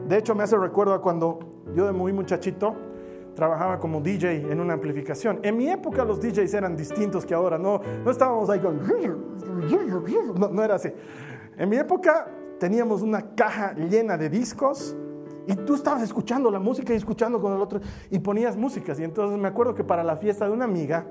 De 0.08 0.18
hecho, 0.18 0.34
me 0.34 0.42
hace 0.42 0.56
recuerdo 0.56 0.94
a 0.94 1.00
cuando 1.00 1.38
yo 1.74 1.86
de 1.86 1.92
muy 1.92 2.12
muchachito 2.12 2.74
trabajaba 3.34 3.78
como 3.78 4.00
DJ 4.00 4.50
en 4.50 4.60
una 4.60 4.74
amplificación. 4.74 5.40
En 5.42 5.56
mi 5.56 5.68
época 5.70 6.04
los 6.04 6.20
DJs 6.20 6.52
eran 6.54 6.76
distintos 6.76 7.24
que 7.24 7.34
ahora, 7.34 7.58
no, 7.58 7.80
no 8.04 8.10
estábamos 8.10 8.50
ahí 8.50 8.60
con... 8.60 8.80
No, 10.38 10.48
no 10.48 10.62
era 10.62 10.74
así. 10.76 10.90
En 11.56 11.68
mi 11.68 11.76
época 11.76 12.28
teníamos 12.58 13.02
una 13.02 13.34
caja 13.34 13.74
llena 13.74 14.16
de 14.16 14.28
discos 14.28 14.96
y 15.46 15.54
tú 15.54 15.74
estabas 15.74 16.02
escuchando 16.02 16.50
la 16.50 16.58
música 16.58 16.92
y 16.92 16.96
escuchando 16.96 17.40
con 17.40 17.52
el 17.52 17.60
otro 17.60 17.80
y 18.10 18.18
ponías 18.18 18.56
músicas. 18.56 18.98
Y 19.00 19.04
entonces 19.04 19.38
me 19.38 19.48
acuerdo 19.48 19.74
que 19.74 19.84
para 19.84 20.04
la 20.04 20.16
fiesta 20.16 20.46
de 20.46 20.52
una 20.52 20.64
amiga, 20.64 21.06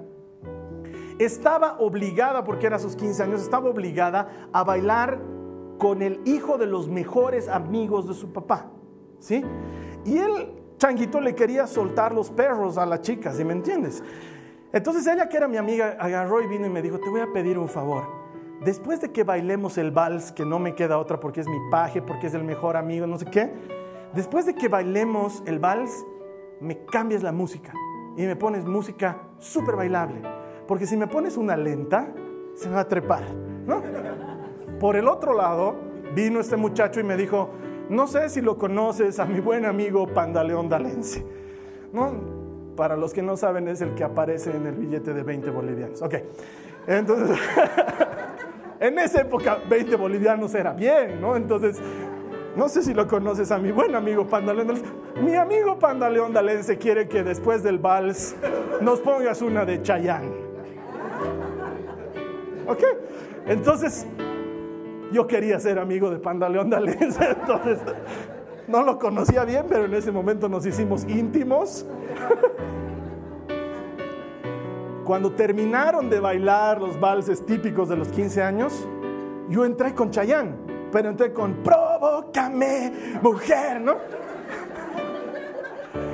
estaba 1.19 1.77
obligada, 1.79 2.43
porque 2.43 2.67
era 2.67 2.79
sus 2.79 2.95
15 2.95 3.23
años, 3.23 3.41
estaba 3.41 3.69
obligada 3.69 4.47
a 4.51 4.63
bailar 4.63 5.19
con 5.77 6.01
el 6.01 6.21
hijo 6.25 6.57
de 6.57 6.65
los 6.65 6.87
mejores 6.87 7.47
amigos 7.47 8.07
de 8.07 8.13
su 8.13 8.31
papá. 8.31 8.71
¿Sí? 9.19 9.43
Y 10.05 10.17
el 10.17 10.53
changuito 10.77 11.21
le 11.21 11.35
quería 11.35 11.67
soltar 11.67 12.13
los 12.13 12.31
perros 12.31 12.77
a 12.77 12.85
la 12.85 13.01
chica, 13.01 13.33
¿sí 13.33 13.43
me 13.43 13.53
entiendes? 13.53 14.03
Entonces 14.73 15.05
ella, 15.05 15.29
que 15.29 15.37
era 15.37 15.47
mi 15.47 15.57
amiga, 15.57 15.97
agarró 15.99 16.41
y 16.41 16.47
vino 16.47 16.65
y 16.65 16.69
me 16.69 16.81
dijo, 16.81 16.99
te 16.99 17.09
voy 17.09 17.21
a 17.21 17.31
pedir 17.31 17.59
un 17.59 17.67
favor. 17.67 18.20
Después 18.61 19.01
de 19.01 19.11
que 19.11 19.23
bailemos 19.23 19.77
el 19.79 19.89
vals, 19.91 20.31
que 20.31 20.45
no 20.45 20.59
me 20.59 20.75
queda 20.75 20.99
otra 20.99 21.19
porque 21.19 21.41
es 21.41 21.47
mi 21.47 21.57
paje, 21.71 22.01
porque 22.01 22.27
es 22.27 22.35
el 22.35 22.43
mejor 22.43 22.77
amigo, 22.77 23.07
no 23.07 23.17
sé 23.17 23.25
qué, 23.25 23.51
después 24.13 24.45
de 24.45 24.53
que 24.53 24.67
bailemos 24.67 25.41
el 25.47 25.57
vals, 25.57 26.05
me 26.59 26.85
cambias 26.85 27.23
la 27.23 27.31
música 27.31 27.73
y 28.15 28.21
me 28.23 28.35
pones 28.35 28.65
música 28.65 29.17
súper 29.39 29.75
bailable. 29.75 30.21
porque 30.67 30.85
si 30.85 30.95
me 30.95 31.07
pones 31.07 31.35
una 31.35 31.57
lenta, 31.57 32.13
se 32.55 32.69
me 32.69 32.75
va 32.75 32.81
a 32.81 32.87
trepar, 32.87 33.23
¿no? 33.65 33.81
Por 34.79 34.95
el 34.95 35.07
otro 35.07 35.33
lado, 35.33 35.75
vino 36.15 36.39
este 36.39 36.55
muchacho 36.55 36.99
y 36.99 37.03
me 37.03 37.17
dijo, 37.17 37.49
no 37.89 38.07
sé 38.07 38.29
si 38.29 38.41
lo 38.41 38.57
conoces 38.57 39.19
a 39.19 39.25
mi 39.25 39.41
buen 39.41 39.65
amigo 39.65 40.07
Pandaleón 40.07 40.69
Dalense. 40.69 41.25
¿No? 41.91 42.13
Para 42.77 42.95
los 42.95 43.13
que 43.13 43.21
no 43.21 43.35
saben, 43.35 43.67
es 43.67 43.81
el 43.81 43.95
que 43.95 44.03
aparece 44.05 44.55
en 44.55 44.65
el 44.65 44.75
billete 44.75 45.13
de 45.13 45.23
20 45.23 45.49
bolivianos. 45.49 46.01
Ok, 46.01 46.15
entonces, 46.87 47.37
en 48.81 48.97
esa 48.97 49.21
época 49.21 49.59
20 49.69 49.95
bolivianos 49.95 50.53
era 50.55 50.73
bien, 50.73 51.21
¿no? 51.21 51.35
Entonces, 51.35 51.79
no 52.55 52.67
sé 52.67 52.81
si 52.81 52.93
lo 52.93 53.07
conoces 53.07 53.51
a 53.51 53.59
mi 53.59 53.71
buen 53.71 53.95
amigo 53.95 54.27
Pandaleón. 54.27 54.81
Mi 55.23 55.35
amigo 55.35 55.77
Pandaleón 55.77 56.33
Dalense 56.33 56.77
quiere 56.77 57.07
que 57.07 57.23
después 57.23 57.61
del 57.63 57.77
vals 57.77 58.35
nos 58.81 58.99
pongas 58.99 59.41
una 59.43 59.65
de 59.65 59.81
Chayán. 59.83 60.23
¿Ok? 62.67 62.83
Entonces, 63.45 64.07
yo 65.11 65.27
quería 65.27 65.59
ser 65.59 65.77
amigo 65.77 66.09
de 66.09 66.17
Panda 66.17 66.49
León 66.49 66.71
Dalense, 66.71 67.23
entonces 67.39 67.79
no 68.67 68.83
lo 68.83 68.97
conocía 68.97 69.45
bien, 69.45 69.65
pero 69.69 69.85
en 69.85 69.93
ese 69.93 70.11
momento 70.11 70.49
nos 70.49 70.65
hicimos 70.65 71.03
íntimos. 71.07 71.85
Cuando 75.05 75.31
terminaron 75.31 76.09
de 76.09 76.19
bailar 76.19 76.79
los 76.79 76.99
valses 76.99 77.45
típicos 77.45 77.89
de 77.89 77.97
los 77.97 78.09
15 78.09 78.43
años, 78.43 78.87
yo 79.49 79.65
entré 79.65 79.93
con 79.93 80.11
Chayán, 80.11 80.55
pero 80.91 81.09
entré 81.09 81.33
con 81.33 81.55
Provócame, 81.63 83.19
mujer, 83.21 83.81
¿no? 83.81 83.95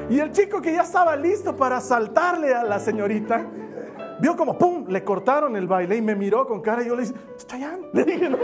Y 0.10 0.20
el 0.20 0.32
chico 0.32 0.62
que 0.62 0.74
ya 0.74 0.84
estaba 0.84 1.16
listo 1.16 1.56
para 1.56 1.82
saltarle 1.82 2.54
a 2.54 2.64
la 2.64 2.80
señorita, 2.80 3.46
vio 4.20 4.38
como 4.38 4.58
pum, 4.58 4.86
le 4.88 5.04
cortaron 5.04 5.56
el 5.58 5.68
baile 5.68 5.98
y 5.98 6.02
me 6.02 6.16
miró 6.16 6.48
con 6.48 6.62
cara 6.62 6.82
y 6.82 6.88
yo 6.88 6.96
le 6.96 7.02
dije, 7.04 7.14
Chayán, 7.46 7.82
le 7.92 8.04
dije, 8.06 8.30
¿no? 8.30 8.38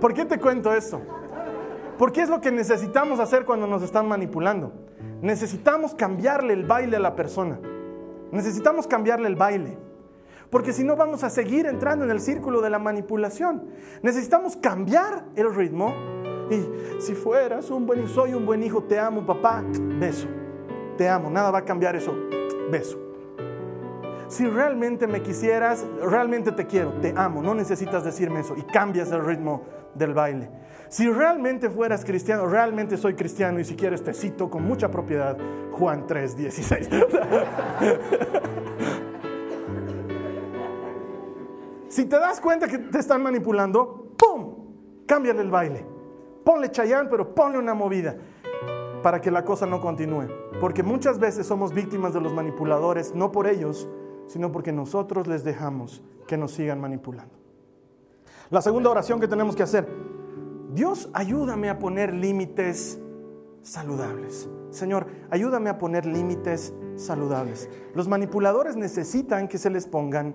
¿Por 0.00 0.12
qué 0.14 0.24
te 0.24 0.40
cuento 0.40 0.74
esto? 0.74 1.00
Porque 1.96 2.22
es 2.22 2.28
lo 2.28 2.40
que 2.40 2.50
necesitamos 2.50 3.20
hacer 3.20 3.44
cuando 3.44 3.68
nos 3.68 3.84
están 3.84 4.08
manipulando. 4.08 4.72
Necesitamos 5.22 5.94
cambiarle 5.94 6.52
el 6.52 6.64
baile 6.64 6.96
a 6.96 7.00
la 7.00 7.14
persona. 7.14 7.60
Necesitamos 8.32 8.88
cambiarle 8.88 9.28
el 9.28 9.36
baile. 9.36 9.78
Porque 10.50 10.72
si 10.72 10.82
no 10.82 10.96
vamos 10.96 11.22
a 11.22 11.30
seguir 11.30 11.66
entrando 11.66 12.04
en 12.04 12.10
el 12.10 12.20
círculo 12.20 12.60
de 12.60 12.70
la 12.70 12.80
manipulación. 12.80 13.70
Necesitamos 14.02 14.56
cambiar 14.56 15.24
el 15.36 15.54
ritmo. 15.54 15.94
Y 16.50 17.00
si 17.00 17.14
fueras 17.14 17.70
un 17.70 17.86
buen 17.86 18.08
soy 18.08 18.34
un 18.34 18.44
buen 18.44 18.64
hijo, 18.64 18.82
te 18.82 18.98
amo 18.98 19.24
papá, 19.24 19.64
beso. 20.00 20.26
Te 20.98 21.08
amo, 21.08 21.30
nada 21.30 21.52
va 21.52 21.58
a 21.58 21.64
cambiar 21.64 21.94
eso. 21.94 22.14
Beso. 22.70 22.98
Si 24.26 24.44
realmente 24.46 25.06
me 25.06 25.22
quisieras, 25.22 25.86
realmente 26.02 26.52
te 26.52 26.66
quiero, 26.66 26.92
te 27.00 27.14
amo, 27.16 27.42
no 27.42 27.54
necesitas 27.54 28.02
decirme 28.02 28.40
eso 28.40 28.56
y 28.56 28.62
cambias 28.62 29.12
el 29.12 29.24
ritmo 29.24 29.62
del 29.94 30.14
baile. 30.14 30.50
Si 30.92 31.08
realmente 31.08 31.68
fueras 31.70 32.04
cristiano, 32.04 32.46
realmente 32.46 32.98
soy 32.98 33.14
cristiano 33.14 33.58
y 33.58 33.64
si 33.64 33.74
quieres 33.76 34.04
te 34.04 34.12
cito 34.12 34.50
con 34.50 34.62
mucha 34.62 34.90
propiedad 34.90 35.38
Juan 35.70 36.06
3, 36.06 36.36
16. 36.36 36.90
si 41.88 42.04
te 42.04 42.18
das 42.18 42.42
cuenta 42.42 42.68
que 42.68 42.76
te 42.76 42.98
están 42.98 43.22
manipulando, 43.22 44.12
¡pum! 44.18 45.06
Cámbiale 45.06 45.40
el 45.40 45.50
baile. 45.50 45.86
Ponle 46.44 46.70
chayán, 46.70 47.08
pero 47.08 47.34
ponle 47.34 47.58
una 47.58 47.72
movida 47.72 48.14
para 49.02 49.22
que 49.22 49.30
la 49.30 49.46
cosa 49.46 49.64
no 49.64 49.80
continúe. 49.80 50.26
Porque 50.60 50.82
muchas 50.82 51.18
veces 51.18 51.46
somos 51.46 51.72
víctimas 51.72 52.12
de 52.12 52.20
los 52.20 52.34
manipuladores, 52.34 53.14
no 53.14 53.32
por 53.32 53.46
ellos, 53.46 53.88
sino 54.26 54.52
porque 54.52 54.72
nosotros 54.72 55.26
les 55.26 55.42
dejamos 55.42 56.02
que 56.26 56.36
nos 56.36 56.52
sigan 56.52 56.82
manipulando. 56.82 57.40
La 58.52 58.60
segunda 58.60 58.90
oración 58.90 59.18
que 59.18 59.26
tenemos 59.26 59.56
que 59.56 59.62
hacer, 59.62 59.88
Dios 60.74 61.10
ayúdame 61.12 61.68
a 61.68 61.78
poner 61.78 62.14
límites 62.14 62.98
saludables. 63.62 64.48
Señor, 64.70 65.06
ayúdame 65.30 65.68
a 65.68 65.78
poner 65.78 66.06
límites 66.06 66.72
saludables. 66.96 67.68
Los 67.94 68.08
manipuladores 68.08 68.76
necesitan 68.76 69.48
que 69.48 69.58
se 69.58 69.70
les 69.70 69.86
pongan 69.86 70.34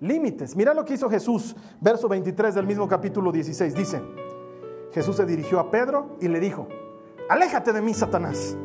límites. 0.00 0.56
Mira 0.56 0.72
lo 0.72 0.84
que 0.84 0.94
hizo 0.94 1.10
Jesús, 1.10 1.54
verso 1.80 2.08
23 2.08 2.54
del 2.54 2.66
mismo 2.66 2.88
capítulo 2.88 3.30
16. 3.30 3.74
Dice, 3.74 4.02
Jesús 4.92 5.16
se 5.16 5.26
dirigió 5.26 5.60
a 5.60 5.70
Pedro 5.70 6.16
y 6.20 6.28
le 6.28 6.40
dijo, 6.40 6.66
aléjate 7.28 7.72
de 7.72 7.82
mí, 7.82 7.92
Satanás. 7.92 8.56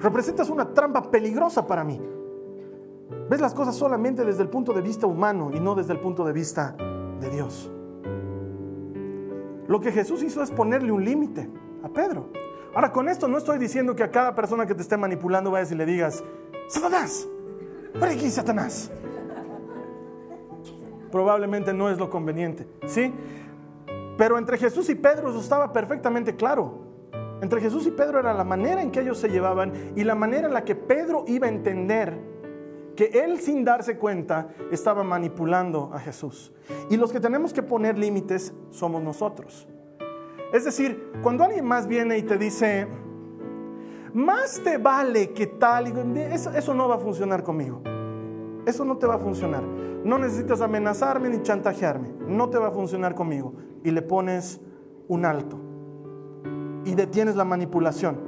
Representas 0.00 0.50
una 0.50 0.74
trampa 0.74 1.10
peligrosa 1.10 1.66
para 1.66 1.84
mí. 1.84 2.00
Ves 3.30 3.40
las 3.40 3.54
cosas 3.54 3.74
solamente 3.74 4.24
desde 4.24 4.42
el 4.42 4.48
punto 4.48 4.72
de 4.72 4.82
vista 4.82 5.06
humano 5.06 5.50
y 5.54 5.60
no 5.60 5.74
desde 5.74 5.94
el 5.94 6.00
punto 6.00 6.24
de 6.24 6.32
vista 6.32 6.76
de 7.20 7.30
Dios. 7.30 7.70
Lo 9.68 9.80
que 9.80 9.92
Jesús 9.92 10.22
hizo 10.22 10.42
es 10.42 10.50
ponerle 10.50 10.92
un 10.92 11.04
límite 11.04 11.48
a 11.82 11.88
Pedro. 11.88 12.30
Ahora, 12.74 12.92
con 12.92 13.08
esto 13.08 13.26
no 13.26 13.38
estoy 13.38 13.58
diciendo 13.58 13.96
que 13.96 14.02
a 14.02 14.10
cada 14.10 14.34
persona 14.34 14.66
que 14.66 14.74
te 14.74 14.82
esté 14.82 14.96
manipulando 14.96 15.50
vayas 15.50 15.72
y 15.72 15.74
le 15.74 15.86
digas, 15.86 16.22
Satanás, 16.68 17.26
por 17.98 18.08
aquí, 18.08 18.30
Satanás. 18.30 18.90
Probablemente 21.10 21.72
no 21.72 21.88
es 21.88 21.98
lo 21.98 22.10
conveniente, 22.10 22.66
¿sí? 22.86 23.12
Pero 24.18 24.38
entre 24.38 24.58
Jesús 24.58 24.88
y 24.90 24.94
Pedro 24.94 25.30
eso 25.30 25.40
estaba 25.40 25.72
perfectamente 25.72 26.36
claro. 26.36 26.86
Entre 27.40 27.60
Jesús 27.60 27.86
y 27.86 27.90
Pedro 27.90 28.18
era 28.18 28.32
la 28.32 28.44
manera 28.44 28.82
en 28.82 28.90
que 28.90 29.00
ellos 29.00 29.18
se 29.18 29.28
llevaban 29.28 29.72
y 29.94 30.04
la 30.04 30.14
manera 30.14 30.48
en 30.48 30.54
la 30.54 30.64
que 30.64 30.74
Pedro 30.74 31.24
iba 31.26 31.46
a 31.46 31.50
entender 31.50 32.18
que 32.96 33.22
él 33.22 33.38
sin 33.38 33.64
darse 33.64 33.98
cuenta 33.98 34.48
estaba 34.72 35.04
manipulando 35.04 35.90
a 35.92 36.00
Jesús. 36.00 36.52
Y 36.90 36.96
los 36.96 37.12
que 37.12 37.20
tenemos 37.20 37.52
que 37.52 37.62
poner 37.62 37.98
límites 37.98 38.52
somos 38.70 39.02
nosotros. 39.02 39.68
Es 40.52 40.64
decir, 40.64 41.12
cuando 41.22 41.44
alguien 41.44 41.64
más 41.64 41.86
viene 41.86 42.18
y 42.18 42.22
te 42.22 42.38
dice, 42.38 42.88
más 44.14 44.60
te 44.64 44.78
vale 44.78 45.32
que 45.32 45.46
tal, 45.46 45.86
eso, 46.32 46.50
eso 46.50 46.74
no 46.74 46.88
va 46.88 46.96
a 46.96 46.98
funcionar 46.98 47.42
conmigo. 47.42 47.82
Eso 48.64 48.84
no 48.84 48.96
te 48.96 49.06
va 49.06 49.14
a 49.14 49.18
funcionar. 49.18 49.62
No 49.62 50.18
necesitas 50.18 50.60
amenazarme 50.60 51.28
ni 51.28 51.42
chantajearme. 51.42 52.08
No 52.26 52.48
te 52.48 52.58
va 52.58 52.68
a 52.68 52.70
funcionar 52.72 53.14
conmigo. 53.14 53.54
Y 53.84 53.90
le 53.90 54.02
pones 54.02 54.60
un 55.06 55.24
alto. 55.24 55.58
Y 56.84 56.94
detienes 56.94 57.36
la 57.36 57.44
manipulación. 57.44 58.18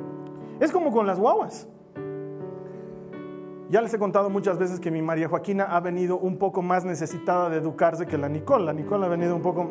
Es 0.60 0.70
como 0.70 0.92
con 0.92 1.06
las 1.06 1.18
guaguas. 1.18 1.68
Ya 3.70 3.82
les 3.82 3.92
he 3.92 3.98
contado 3.98 4.30
muchas 4.30 4.56
veces 4.56 4.80
que 4.80 4.90
mi 4.90 5.02
María 5.02 5.28
Joaquina 5.28 5.64
ha 5.64 5.80
venido 5.80 6.18
un 6.18 6.38
poco 6.38 6.62
más 6.62 6.86
necesitada 6.86 7.50
de 7.50 7.58
educarse 7.58 8.06
que 8.06 8.16
la 8.16 8.26
Nicole. 8.26 8.64
La 8.64 8.72
Nicole 8.72 9.04
ha 9.04 9.10
venido 9.10 9.36
un 9.36 9.42
poco, 9.42 9.68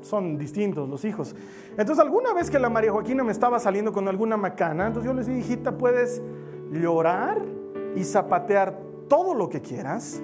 son 0.00 0.36
distintos 0.36 0.88
los 0.88 1.04
hijos. 1.04 1.36
Entonces 1.70 2.00
alguna 2.00 2.34
vez 2.34 2.50
que 2.50 2.58
la 2.58 2.68
María 2.68 2.90
Joaquina 2.90 3.22
me 3.22 3.30
estaba 3.30 3.60
saliendo 3.60 3.92
con 3.92 4.08
alguna 4.08 4.36
macana, 4.36 4.88
entonces 4.88 5.08
yo 5.08 5.14
les 5.14 5.28
dije, 5.28 5.38
hijita, 5.38 5.78
puedes 5.78 6.20
llorar 6.72 7.40
y 7.94 8.02
zapatear 8.02 8.80
todo 9.08 9.32
lo 9.32 9.48
que 9.48 9.60
quieras, 9.62 10.20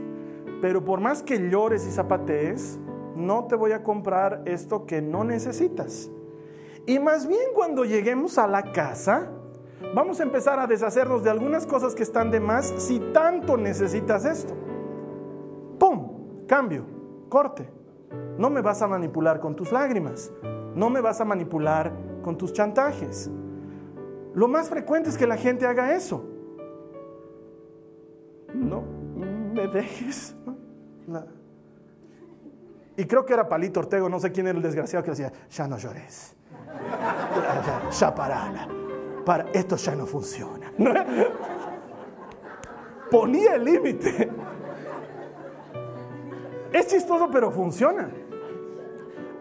pero 0.61 0.85
por 0.85 1.01
más 1.01 1.23
que 1.23 1.49
llores 1.49 1.87
y 1.87 1.93
zapatees, 1.93 2.81
no 3.15 3.45
te 3.45 3.55
voy 3.55 3.71
a 3.71 3.85
comprar 3.85 4.43
esto 4.47 4.85
que 4.85 5.01
no 5.01 5.23
necesitas. 5.23 6.11
Y 6.87 6.99
más 6.99 7.29
bien 7.29 7.51
cuando 7.55 7.85
lleguemos 7.85 8.37
a 8.39 8.49
la 8.49 8.73
casa, 8.73 9.31
vamos 9.95 10.21
a 10.21 10.23
empezar 10.23 10.59
a 10.59 10.67
deshacernos 10.67 11.23
de 11.23 11.31
algunas 11.31 11.67
cosas 11.67 11.95
que 11.95 12.03
están 12.03 12.31
de 12.31 12.41
más 12.41 12.67
si 12.79 12.99
tanto 13.13 13.57
necesitas 13.57 14.25
esto. 14.25 14.55
¡Pum! 15.79 16.47
Cambio, 16.47 16.85
corte. 17.29 17.69
No 18.39 18.51
me 18.51 18.61
vas 18.61 18.83
a 18.83 18.89
manipular 18.89 19.41
con 19.41 19.55
tus 19.55 19.73
lágrimas. 19.73 20.33
No 20.75 20.91
me 20.91 21.01
vas 21.01 21.21
a 21.21 21.25
manipular 21.25 21.93
con 22.23 22.37
tus 22.37 22.53
chantajes. 22.53 23.31
Lo 24.35 24.49
más 24.49 24.69
frecuente 24.69 25.11
es 25.11 25.19
que 25.19 25.27
la 25.27 25.37
gente 25.37 25.67
haga 25.67 25.95
eso. 25.95 26.25
No 28.55 28.83
me 29.55 29.69
dejes. 29.69 30.35
Y 32.97 33.05
creo 33.05 33.25
que 33.25 33.35
era 33.35 33.49
Palito 33.49 33.81
Ortego, 33.81 34.09
no 34.09 34.21
sé 34.21 34.33
quién 34.33 34.47
era 34.47 34.57
el 34.57 34.63
desgraciado 34.63 35.05
que 35.05 35.11
decía, 35.11 35.33
ya 35.51 35.67
no 35.67 35.79
llores. 35.79 36.37
Ya, 37.67 37.91
ya 37.91 38.15
parala 38.15 38.69
para 39.25 39.51
esto 39.53 39.77
ya 39.77 39.95
no 39.95 40.07
funciona. 40.07 40.73
Ponía 43.11 43.57
el 43.57 43.65
límite. 43.65 44.31
Es 46.73 46.87
chistoso, 46.87 47.29
pero 47.31 47.51
funciona. 47.51 48.11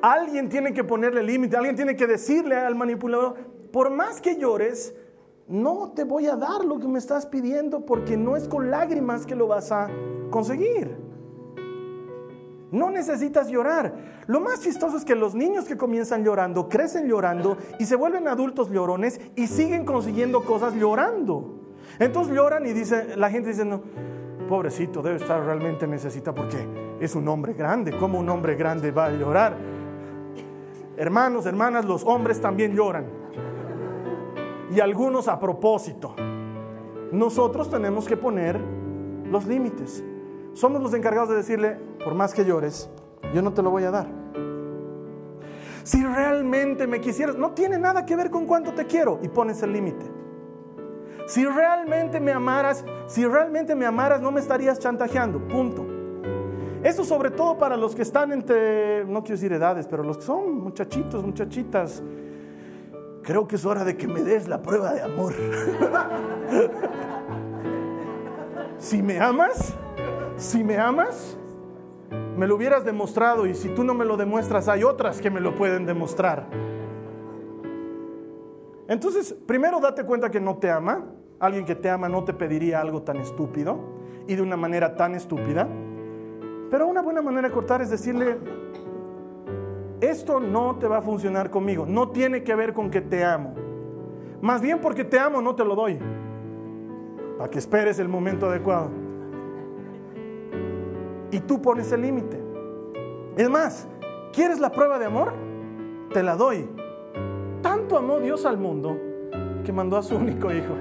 Alguien 0.02 0.50
tiene 0.50 0.74
que 0.74 0.84
ponerle 0.84 1.24
límite, 1.24 1.56
alguien 1.56 1.76
tiene 1.76 1.96
que 1.96 2.08
decirle 2.08 2.58
al 2.58 2.76
manipulador, 2.76 3.36
por 3.72 3.90
más 3.92 4.20
que 4.20 4.36
llores, 4.36 4.94
no 5.48 5.92
te 5.92 6.04
voy 6.04 6.28
a 6.28 6.36
dar 6.36 6.66
lo 6.66 6.80
que 6.80 6.88
me 6.88 6.98
estás 7.00 7.26
pidiendo 7.26 7.86
porque 7.86 8.18
no 8.18 8.36
es 8.36 8.48
con 8.48 8.72
lágrimas 8.72 9.26
que 9.26 9.36
lo 9.36 9.48
vas 9.48 9.72
a 9.72 9.90
conseguir. 10.30 11.01
No 12.72 12.90
necesitas 12.90 13.50
llorar. 13.50 13.94
Lo 14.28 14.40
más 14.40 14.62
chistoso 14.62 14.96
es 14.96 15.04
que 15.04 15.16
los 15.16 15.36
niños 15.36 15.66
que 15.66 15.76
comienzan 15.76 16.24
llorando, 16.24 16.70
crecen 16.70 17.08
llorando 17.08 17.58
y 17.80 17.86
se 17.86 17.98
vuelven 17.98 18.30
adultos 18.30 18.72
llorones 18.72 19.20
y 19.36 19.48
siguen 19.48 19.84
consiguiendo 19.84 20.46
cosas 20.46 20.74
llorando. 20.76 21.60
Entonces 22.00 22.34
lloran 22.34 22.66
y 22.66 22.72
dice, 22.72 23.18
la 23.18 23.30
gente 23.30 23.50
dice, 23.50 23.66
no, 23.66 23.82
pobrecito, 24.48 25.02
debe 25.02 25.18
estar 25.18 25.44
realmente 25.44 25.86
necesita 25.86 26.34
porque 26.34 26.66
es 27.02 27.14
un 27.14 27.28
hombre 27.28 27.54
grande. 27.54 27.96
¿Cómo 27.98 28.20
un 28.20 28.30
hombre 28.30 28.56
grande 28.56 28.92
va 28.92 29.06
a 29.06 29.12
llorar? 29.12 29.58
Hermanos, 30.96 31.46
hermanas, 31.46 31.84
los 31.84 32.06
hombres 32.06 32.40
también 32.40 32.74
lloran. 32.74 33.06
Y 34.74 34.80
algunos 34.80 35.28
a 35.28 35.38
propósito. 35.40 36.16
Nosotros 37.12 37.70
tenemos 37.70 38.08
que 38.08 38.16
poner 38.16 38.58
los 39.30 39.46
límites. 39.46 40.04
Somos 40.54 40.82
los 40.82 40.94
encargados 40.94 41.30
de 41.30 41.36
decirle, 41.36 41.78
por 42.04 42.16
más 42.16 42.34
que 42.34 42.46
llores, 42.46 42.90
yo 43.34 43.42
no 43.42 43.54
te 43.54 43.62
lo 43.62 43.70
voy 43.70 43.84
a 43.84 43.92
dar. 43.92 44.08
Si 45.84 46.04
realmente 46.04 46.88
me 46.88 47.02
quisieras, 47.02 47.38
no 47.38 47.52
tiene 47.52 47.78
nada 47.78 48.06
que 48.06 48.16
ver 48.16 48.30
con 48.30 48.46
cuánto 48.46 48.74
te 48.74 48.86
quiero 48.86 49.20
y 49.22 49.28
pones 49.28 49.62
el 49.64 49.74
límite. 49.74 50.06
Si 51.26 51.46
realmente 51.46 52.20
me 52.20 52.32
amaras, 52.32 52.84
si 53.08 53.26
realmente 53.26 53.76
me 53.76 53.86
amaras, 53.86 54.22
no 54.22 54.32
me 54.32 54.42
estarías 54.42 54.80
chantajeando. 54.80 55.40
Punto. 55.48 55.86
Eso 56.84 57.04
sobre 57.04 57.30
todo 57.30 57.58
para 57.58 57.78
los 57.78 57.96
que 57.96 58.02
están 58.02 58.32
entre, 58.32 59.06
no 59.06 59.22
quiero 59.22 59.36
decir 59.36 59.54
edades, 59.54 59.88
pero 59.88 60.04
los 60.04 60.18
que 60.18 60.24
son 60.24 60.60
muchachitos, 60.60 61.24
muchachitas. 61.24 62.02
Creo 63.24 63.48
que 63.48 63.56
es 63.56 63.66
hora 63.66 63.84
de 63.84 63.96
que 63.96 64.08
me 64.08 64.24
des 64.24 64.48
la 64.48 64.62
prueba 64.62 64.94
de 64.94 65.02
amor. 65.02 65.34
si 68.80 69.04
me 69.04 69.20
amas, 69.20 69.76
si 70.38 70.64
me 70.64 70.78
amas, 70.78 71.38
me 72.12 72.48
lo 72.48 72.56
hubieras 72.56 72.84
demostrado 72.84 73.46
y 73.46 73.54
si 73.54 73.70
tú 73.70 73.84
no 73.84 73.94
me 73.94 74.06
lo 74.06 74.18
demuestras, 74.18 74.68
hay 74.68 74.84
otras 74.84 75.22
que 75.22 75.30
me 75.30 75.40
lo 75.40 75.56
pueden 75.56 75.86
demostrar. 75.86 76.48
Entonces, 78.88 79.34
primero 79.46 79.80
date 79.80 80.04
cuenta 80.04 80.30
que 80.30 80.42
no 80.42 80.58
te 80.58 80.70
ama. 80.70 81.06
Alguien 81.40 81.66
que 81.66 81.76
te 81.76 81.90
ama 81.90 82.10
no 82.10 82.24
te 82.24 82.34
pediría 82.34 82.82
algo 82.82 83.02
tan 83.04 83.18
estúpido 83.18 83.80
y 84.28 84.36
de 84.36 84.42
una 84.42 84.58
manera 84.58 84.96
tan 84.96 85.16
estúpida. 85.16 85.68
Pero 86.70 86.88
una 86.88 87.02
buena 87.02 87.22
manera 87.22 87.48
de 87.48 87.54
cortar 87.54 87.82
es 87.82 87.90
decirle, 87.90 88.38
esto 90.02 90.40
no 90.40 90.76
te 90.78 90.88
va 90.88 90.98
a 90.98 91.02
funcionar 91.02 91.50
conmigo. 91.50 91.86
No 91.86 92.10
tiene 92.10 92.44
que 92.44 92.54
ver 92.56 92.74
con 92.74 92.92
que 92.92 93.02
te 93.02 93.24
amo. 93.24 93.54
Más 94.42 94.62
bien 94.62 94.80
porque 94.82 95.04
te 95.04 95.20
amo 95.20 95.42
no 95.42 95.56
te 95.56 95.64
lo 95.64 95.76
doy. 95.76 96.00
Para 97.38 97.50
que 97.50 97.60
esperes 97.60 97.98
el 98.00 98.08
momento 98.08 98.48
adecuado. 98.48 99.01
Y 101.32 101.40
tú 101.40 101.62
pones 101.62 101.92
el 101.92 102.02
límite. 102.02 102.40
Es 103.38 103.50
más, 103.50 103.88
¿quieres 104.34 104.60
la 104.60 104.72
prueba 104.72 105.00
de 105.00 105.06
amor? 105.06 105.34
Te 106.14 106.22
la 106.22 106.36
doy 106.36 106.68
tanto 107.62 107.98
amó 107.98 108.20
Dios 108.20 108.46
al 108.46 108.58
mundo 108.58 108.98
que 109.66 109.72
mandó 109.72 109.98
a 109.98 110.04
su 110.04 110.16
único 110.16 110.52
hijo. 110.52 110.74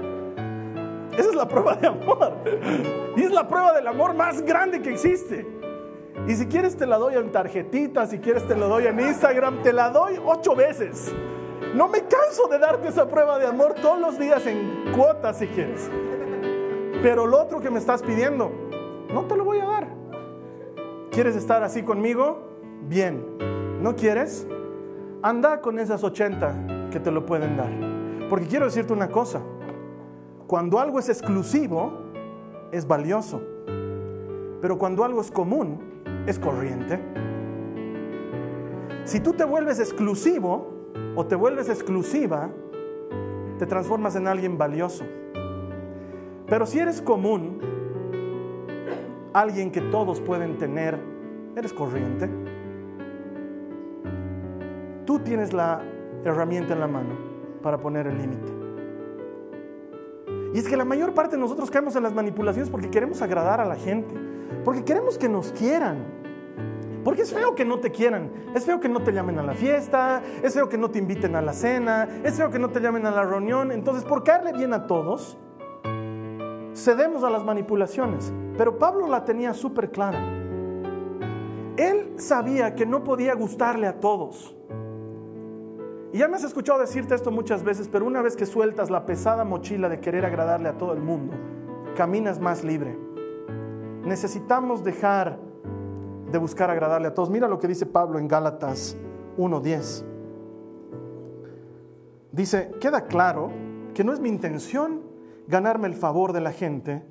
Esa 1.13 1.29
es 1.29 1.35
la 1.35 1.47
prueba 1.47 1.75
de 1.75 1.87
amor. 1.87 2.33
Y 3.15 3.23
es 3.23 3.31
la 3.31 3.45
prueba 3.45 3.73
del 3.73 3.85
amor 3.87 4.13
más 4.13 4.41
grande 4.41 4.81
que 4.81 4.89
existe. 4.89 5.45
Y 6.27 6.33
si 6.35 6.45
quieres 6.47 6.77
te 6.77 6.85
la 6.85 6.97
doy 6.97 7.15
en 7.15 7.29
tarjetita, 7.29 8.07
si 8.07 8.19
quieres 8.19 8.47
te 8.47 8.55
lo 8.55 8.69
doy 8.69 8.87
en 8.87 8.97
Instagram, 9.01 9.61
te 9.61 9.73
la 9.73 9.89
doy 9.89 10.17
ocho 10.25 10.55
veces. 10.55 11.13
No 11.75 11.89
me 11.89 12.05
canso 12.05 12.47
de 12.49 12.57
darte 12.57 12.87
esa 12.87 13.09
prueba 13.09 13.37
de 13.37 13.47
amor 13.47 13.75
todos 13.81 13.99
los 13.99 14.17
días 14.17 14.45
en 14.47 14.93
cuotas 14.95 15.39
si 15.39 15.47
quieres. 15.47 15.89
Pero 17.03 17.27
lo 17.27 17.41
otro 17.41 17.59
que 17.59 17.69
me 17.69 17.79
estás 17.79 18.01
pidiendo, 18.01 18.49
no 19.13 19.25
te 19.25 19.35
lo 19.35 19.43
voy 19.43 19.59
a 19.59 19.65
dar. 19.65 20.00
¿Quieres 21.11 21.35
estar 21.35 21.61
así 21.61 21.83
conmigo? 21.83 22.39
Bien. 22.87 23.21
¿No 23.81 23.97
quieres? 23.97 24.47
Anda 25.21 25.59
con 25.59 25.77
esas 25.77 26.05
80 26.05 26.89
que 26.89 27.01
te 27.01 27.11
lo 27.11 27.25
pueden 27.25 27.57
dar. 27.57 27.69
Porque 28.29 28.45
quiero 28.45 28.65
decirte 28.65 28.93
una 28.93 29.09
cosa, 29.09 29.41
cuando 30.47 30.79
algo 30.79 30.99
es 30.99 31.09
exclusivo, 31.09 31.91
es 32.71 32.87
valioso. 32.87 33.41
Pero 34.61 34.77
cuando 34.77 35.03
algo 35.03 35.19
es 35.19 35.29
común, 35.31 35.81
es 36.27 36.39
corriente. 36.39 36.97
Si 39.03 39.19
tú 39.19 39.33
te 39.33 39.43
vuelves 39.43 39.79
exclusivo 39.79 40.69
o 41.17 41.25
te 41.25 41.35
vuelves 41.35 41.67
exclusiva, 41.67 42.49
te 43.59 43.65
transformas 43.65 44.15
en 44.15 44.27
alguien 44.27 44.57
valioso. 44.57 45.03
Pero 46.47 46.65
si 46.65 46.79
eres 46.79 47.01
común, 47.01 47.59
alguien 49.33 49.71
que 49.71 49.81
todos 49.81 50.19
pueden 50.21 50.57
tener, 50.57 50.99
eres 51.55 51.73
corriente 51.73 52.29
tú 55.11 55.19
tienes 55.19 55.51
la 55.51 55.81
herramienta 56.23 56.73
en 56.73 56.79
la 56.79 56.87
mano 56.87 57.09
para 57.61 57.77
poner 57.77 58.07
el 58.07 58.17
límite. 58.17 58.49
Y 60.53 60.57
es 60.57 60.69
que 60.69 60.77
la 60.77 60.85
mayor 60.85 61.13
parte 61.13 61.35
de 61.35 61.41
nosotros 61.41 61.69
caemos 61.69 61.97
en 61.97 62.03
las 62.03 62.13
manipulaciones 62.13 62.69
porque 62.69 62.89
queremos 62.89 63.21
agradar 63.21 63.59
a 63.59 63.65
la 63.65 63.75
gente, 63.75 64.13
porque 64.63 64.85
queremos 64.85 65.17
que 65.17 65.27
nos 65.27 65.51
quieran. 65.51 66.21
Porque 67.03 67.23
es 67.23 67.33
feo 67.33 67.55
que 67.55 67.65
no 67.65 67.79
te 67.79 67.91
quieran, 67.91 68.31
es 68.55 68.63
feo 68.63 68.79
que 68.79 68.87
no 68.87 69.01
te 69.01 69.11
llamen 69.11 69.37
a 69.39 69.43
la 69.43 69.53
fiesta, 69.53 70.21
es 70.41 70.53
feo 70.53 70.69
que 70.69 70.77
no 70.77 70.89
te 70.91 70.99
inviten 70.99 71.35
a 71.35 71.41
la 71.41 71.51
cena, 71.51 72.07
es 72.23 72.35
feo 72.35 72.49
que 72.49 72.59
no 72.59 72.69
te 72.69 72.79
llamen 72.79 73.05
a 73.05 73.11
la 73.11 73.23
reunión. 73.23 73.73
Entonces, 73.73 74.05
por 74.05 74.23
caerle 74.23 74.53
bien 74.53 74.71
a 74.71 74.87
todos, 74.87 75.37
cedemos 76.73 77.23
a 77.25 77.29
las 77.29 77.43
manipulaciones. 77.43 78.31
Pero 78.61 78.77
Pablo 78.77 79.07
la 79.07 79.25
tenía 79.25 79.55
súper 79.55 79.89
clara. 79.89 80.19
Él 81.77 82.13
sabía 82.17 82.75
que 82.75 82.85
no 82.85 83.03
podía 83.03 83.33
gustarle 83.33 83.87
a 83.87 83.99
todos. 83.99 84.55
Y 86.13 86.19
ya 86.19 86.27
me 86.27 86.35
has 86.35 86.43
escuchado 86.43 86.77
decirte 86.77 87.15
esto 87.15 87.31
muchas 87.31 87.63
veces, 87.63 87.89
pero 87.91 88.05
una 88.05 88.21
vez 88.21 88.35
que 88.35 88.45
sueltas 88.45 88.91
la 88.91 89.07
pesada 89.07 89.45
mochila 89.45 89.89
de 89.89 89.99
querer 89.99 90.27
agradarle 90.27 90.69
a 90.69 90.77
todo 90.77 90.93
el 90.93 91.01
mundo, 91.01 91.33
caminas 91.97 92.39
más 92.39 92.63
libre. 92.63 92.95
Necesitamos 94.05 94.83
dejar 94.83 95.39
de 96.31 96.37
buscar 96.37 96.69
agradarle 96.69 97.07
a 97.07 97.15
todos. 97.15 97.31
Mira 97.31 97.47
lo 97.47 97.57
que 97.57 97.67
dice 97.67 97.87
Pablo 97.87 98.19
en 98.19 98.27
Gálatas 98.27 98.95
1.10. 99.39 100.05
Dice, 102.31 102.71
queda 102.79 103.07
claro 103.07 103.49
que 103.95 104.03
no 104.03 104.13
es 104.13 104.19
mi 104.19 104.29
intención 104.29 105.01
ganarme 105.47 105.87
el 105.87 105.95
favor 105.95 106.31
de 106.31 106.41
la 106.41 106.51
gente, 106.51 107.03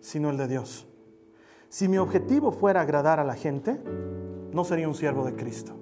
sino 0.00 0.30
el 0.30 0.38
de 0.38 0.48
Dios. 0.48 0.88
Si 1.74 1.88
mi 1.88 1.98
objetivo 1.98 2.52
fuera 2.52 2.82
agradar 2.82 3.18
a 3.18 3.24
la 3.24 3.34
gente, 3.34 3.82
no 4.52 4.62
sería 4.62 4.86
un 4.86 4.94
siervo 4.94 5.24
de 5.24 5.34
Cristo. 5.34 5.72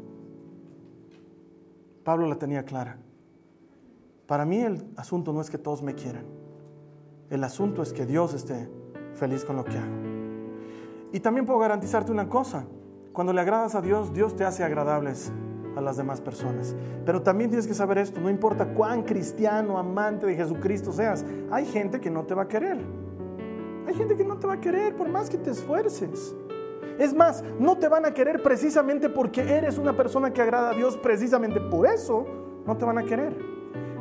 Pablo 2.03 2.27
la 2.29 2.37
tenía 2.37 2.65
clara. 2.65 2.97
Para 4.27 4.47
mí 4.47 4.61
el 4.61 4.87
asunto 4.97 5.35
no 5.35 5.43
es 5.43 5.51
que 5.51 5.59
todos 5.59 5.83
me 5.83 5.95
quieran. 5.95 6.25
El 7.29 7.45
asunto 7.45 7.83
es 7.83 7.93
que 7.93 8.07
Dios 8.07 8.33
esté 8.33 8.71
feliz 9.17 9.45
con 9.45 9.57
lo 9.57 9.67
que 9.67 9.77
hago. 9.77 9.93
Y 11.13 11.21
también 11.21 11.45
puedo 11.45 11.59
garantizarte 11.59 12.11
una 12.11 12.27
cosa. 12.27 12.65
Cuando 13.13 13.35
le 13.35 13.43
agradas 13.43 13.75
a 13.75 13.83
Dios, 13.83 14.15
Dios 14.15 14.35
te 14.35 14.45
hace 14.45 14.65
agradables 14.65 15.31
a 15.77 15.83
las 15.83 15.99
demás 15.99 16.23
personas. 16.23 16.75
Pero 17.05 17.21
también 17.21 17.51
tienes 17.51 17.67
que 17.67 17.75
saber 17.75 17.99
esto, 17.99 18.19
no 18.19 18.31
importa 18.31 18.73
cuán 18.73 19.03
cristiano, 19.03 19.77
amante 19.77 20.25
de 20.25 20.37
Jesucristo 20.37 20.91
seas, 20.91 21.23
hay 21.51 21.67
gente 21.67 22.01
que 22.01 22.11
no 22.11 22.25
te 22.25 22.33
va 22.33 22.45
a 22.45 22.49
querer. 22.49 22.79
Hay 23.93 23.99
gente 23.99 24.17
que 24.17 24.25
no 24.25 24.39
te 24.39 24.47
va 24.47 24.55
a 24.55 24.61
querer 24.61 24.97
por 24.97 25.07
más 25.11 25.29
que 25.29 25.37
te 25.37 25.51
esfuerces. 25.51 26.35
Es 26.99 27.13
más, 27.13 27.45
no 27.59 27.77
te 27.77 27.89
van 27.89 28.07
a 28.07 28.15
querer 28.15 28.43
precisamente 28.43 29.11
porque 29.11 29.43
eres 29.43 29.77
una 29.77 29.95
persona 29.95 30.33
que 30.33 30.41
agrada 30.41 30.71
a 30.71 30.73
Dios, 30.73 30.97
precisamente 30.97 31.61
por 31.61 31.87
eso 31.87 32.27
no 32.67 32.75
te 32.79 32.87
van 32.87 32.97
a 32.97 33.03
querer. 33.03 33.37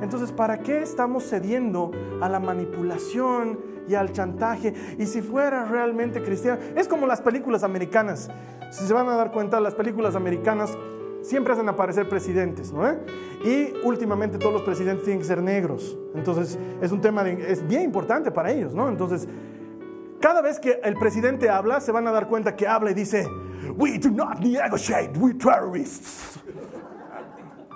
Entonces, 0.01 0.31
¿para 0.31 0.59
qué 0.59 0.81
estamos 0.81 1.25
cediendo 1.29 1.91
a 2.21 2.29
la 2.29 2.39
manipulación 2.39 3.59
y 3.85 3.95
al 3.95 4.13
chantaje? 4.13 4.73
Y 4.97 5.05
si 5.07 5.21
fuera 5.21 5.65
realmente 5.65 6.23
cristiano, 6.23 6.61
es 6.77 6.87
como 6.87 7.05
las 7.05 7.19
películas 7.19 7.65
americanas. 7.65 8.31
Si 8.69 8.85
se 8.85 8.93
van 8.93 9.09
a 9.09 9.17
dar 9.17 9.33
cuenta, 9.33 9.59
las 9.59 9.75
películas 9.75 10.15
americanas 10.15 10.77
siempre 11.21 11.51
hacen 11.51 11.67
aparecer 11.67 12.07
presidentes, 12.07 12.71
¿no? 12.71 12.81
Y 13.43 13.73
últimamente 13.83 14.37
todos 14.37 14.53
los 14.53 14.61
presidentes 14.61 15.03
tienen 15.03 15.19
que 15.19 15.27
ser 15.27 15.43
negros. 15.43 15.97
Entonces, 16.15 16.57
es 16.81 16.93
un 16.93 17.01
tema 17.01 17.27
es 17.29 17.67
bien 17.67 17.81
importante 17.81 18.31
para 18.31 18.51
ellos, 18.51 18.73
¿no? 18.73 18.87
Entonces, 18.87 19.27
cada 20.21 20.41
vez 20.41 20.59
que 20.59 20.79
el 20.83 20.95
presidente 20.95 21.49
habla, 21.49 21.81
se 21.81 21.91
van 21.91 22.07
a 22.07 22.11
dar 22.11 22.27
cuenta 22.27 22.55
que 22.55 22.67
habla 22.67 22.91
y 22.91 22.93
dice, 22.93 23.27
We 23.77 23.97
do 23.97 24.09
not 24.09 24.39
negotiate 24.39 25.17
with 25.19 25.37
terrorists. 25.37 26.39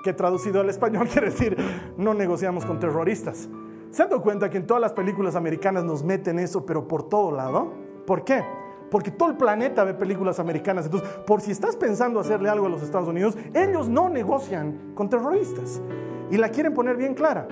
Que 0.03 0.13
traducido 0.13 0.61
al 0.61 0.69
español 0.69 1.07
quiere 1.11 1.29
decir, 1.29 1.57
no 1.97 2.13
negociamos 2.13 2.65
con 2.65 2.79
terroristas. 2.79 3.49
¿Se 3.91 4.03
han 4.03 4.09
dado 4.09 4.21
cuenta 4.21 4.49
que 4.49 4.57
en 4.57 4.67
todas 4.67 4.81
las 4.81 4.93
películas 4.93 5.35
americanas 5.35 5.83
nos 5.83 6.03
meten 6.03 6.37
eso, 6.37 6.65
pero 6.65 6.87
por 6.87 7.07
todo 7.09 7.31
lado? 7.31 7.73
¿Por 8.05 8.23
qué? 8.23 8.43
Porque 8.91 9.09
todo 9.09 9.29
el 9.29 9.37
planeta 9.37 9.83
ve 9.83 9.93
películas 9.93 10.39
americanas. 10.39 10.85
Entonces, 10.85 11.09
por 11.25 11.41
si 11.41 11.51
estás 11.51 11.75
pensando 11.75 12.19
hacerle 12.19 12.49
algo 12.49 12.67
a 12.67 12.69
los 12.69 12.83
Estados 12.83 13.07
Unidos, 13.07 13.35
ellos 13.53 13.89
no 13.89 14.09
negocian 14.09 14.91
con 14.93 15.09
terroristas. 15.09 15.81
Y 16.29 16.37
la 16.37 16.49
quieren 16.49 16.73
poner 16.73 16.97
bien 16.97 17.13
clara. 17.13 17.47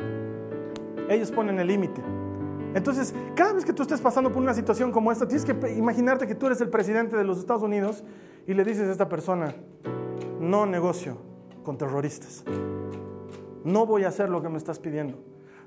Ellos 1.10 1.32
ponen 1.32 1.60
el 1.60 1.68
límite. 1.68 2.02
Entonces, 2.74 3.14
cada 3.36 3.54
vez 3.54 3.66
que 3.66 3.74
tú 3.74 3.84
estés 3.84 4.02
pasando 4.02 4.32
por 4.32 4.42
una 4.42 4.54
situación 4.54 4.92
como 4.92 5.12
esta, 5.12 5.28
tienes 5.28 5.46
que 5.46 5.54
imaginarte 5.74 6.26
que 6.28 6.36
tú 6.36 6.48
eres 6.48 6.60
el 6.62 6.70
presidente 6.70 7.16
de 7.16 7.24
los 7.24 7.38
Estados 7.38 7.64
Unidos 7.64 8.04
y 8.48 8.54
le 8.54 8.64
dices 8.64 8.88
a 8.88 8.92
esta 8.92 9.10
persona, 9.10 9.54
no 10.40 10.66
negocio 10.66 11.18
con 11.64 11.78
terroristas. 11.78 12.44
No 13.64 13.86
voy 13.86 14.04
a 14.04 14.10
hacer 14.10 14.30
lo 14.30 14.42
que 14.42 14.50
me 14.50 14.58
estás 14.58 14.80
pidiendo. 14.80 15.18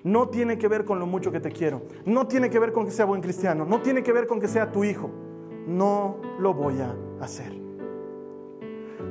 no 0.05 0.29
tiene 0.29 0.57
que 0.57 0.69
ver 0.69 0.85
con 0.85 1.01
lo 1.01 1.07
mucho 1.07 1.33
que 1.33 1.41
te 1.41 1.51
quiero, 1.51 1.83
no 2.05 2.29
tiene 2.29 2.49
que 2.49 2.61
ver 2.61 2.73
con 2.73 2.85
que 2.85 2.93
sea 2.93 3.07
buen 3.07 3.21
cristiano, 3.21 3.65
no 3.65 3.81
tiene 3.81 4.05
que 4.05 4.13
ver 4.13 4.29
con 4.29 4.39
que 4.39 4.47
sea 4.47 4.71
tu 4.71 4.85
hijo. 4.85 5.11
No 5.67 6.19
lo 6.39 6.55
voy 6.55 6.81
a 6.81 6.95
hacer. 7.21 7.53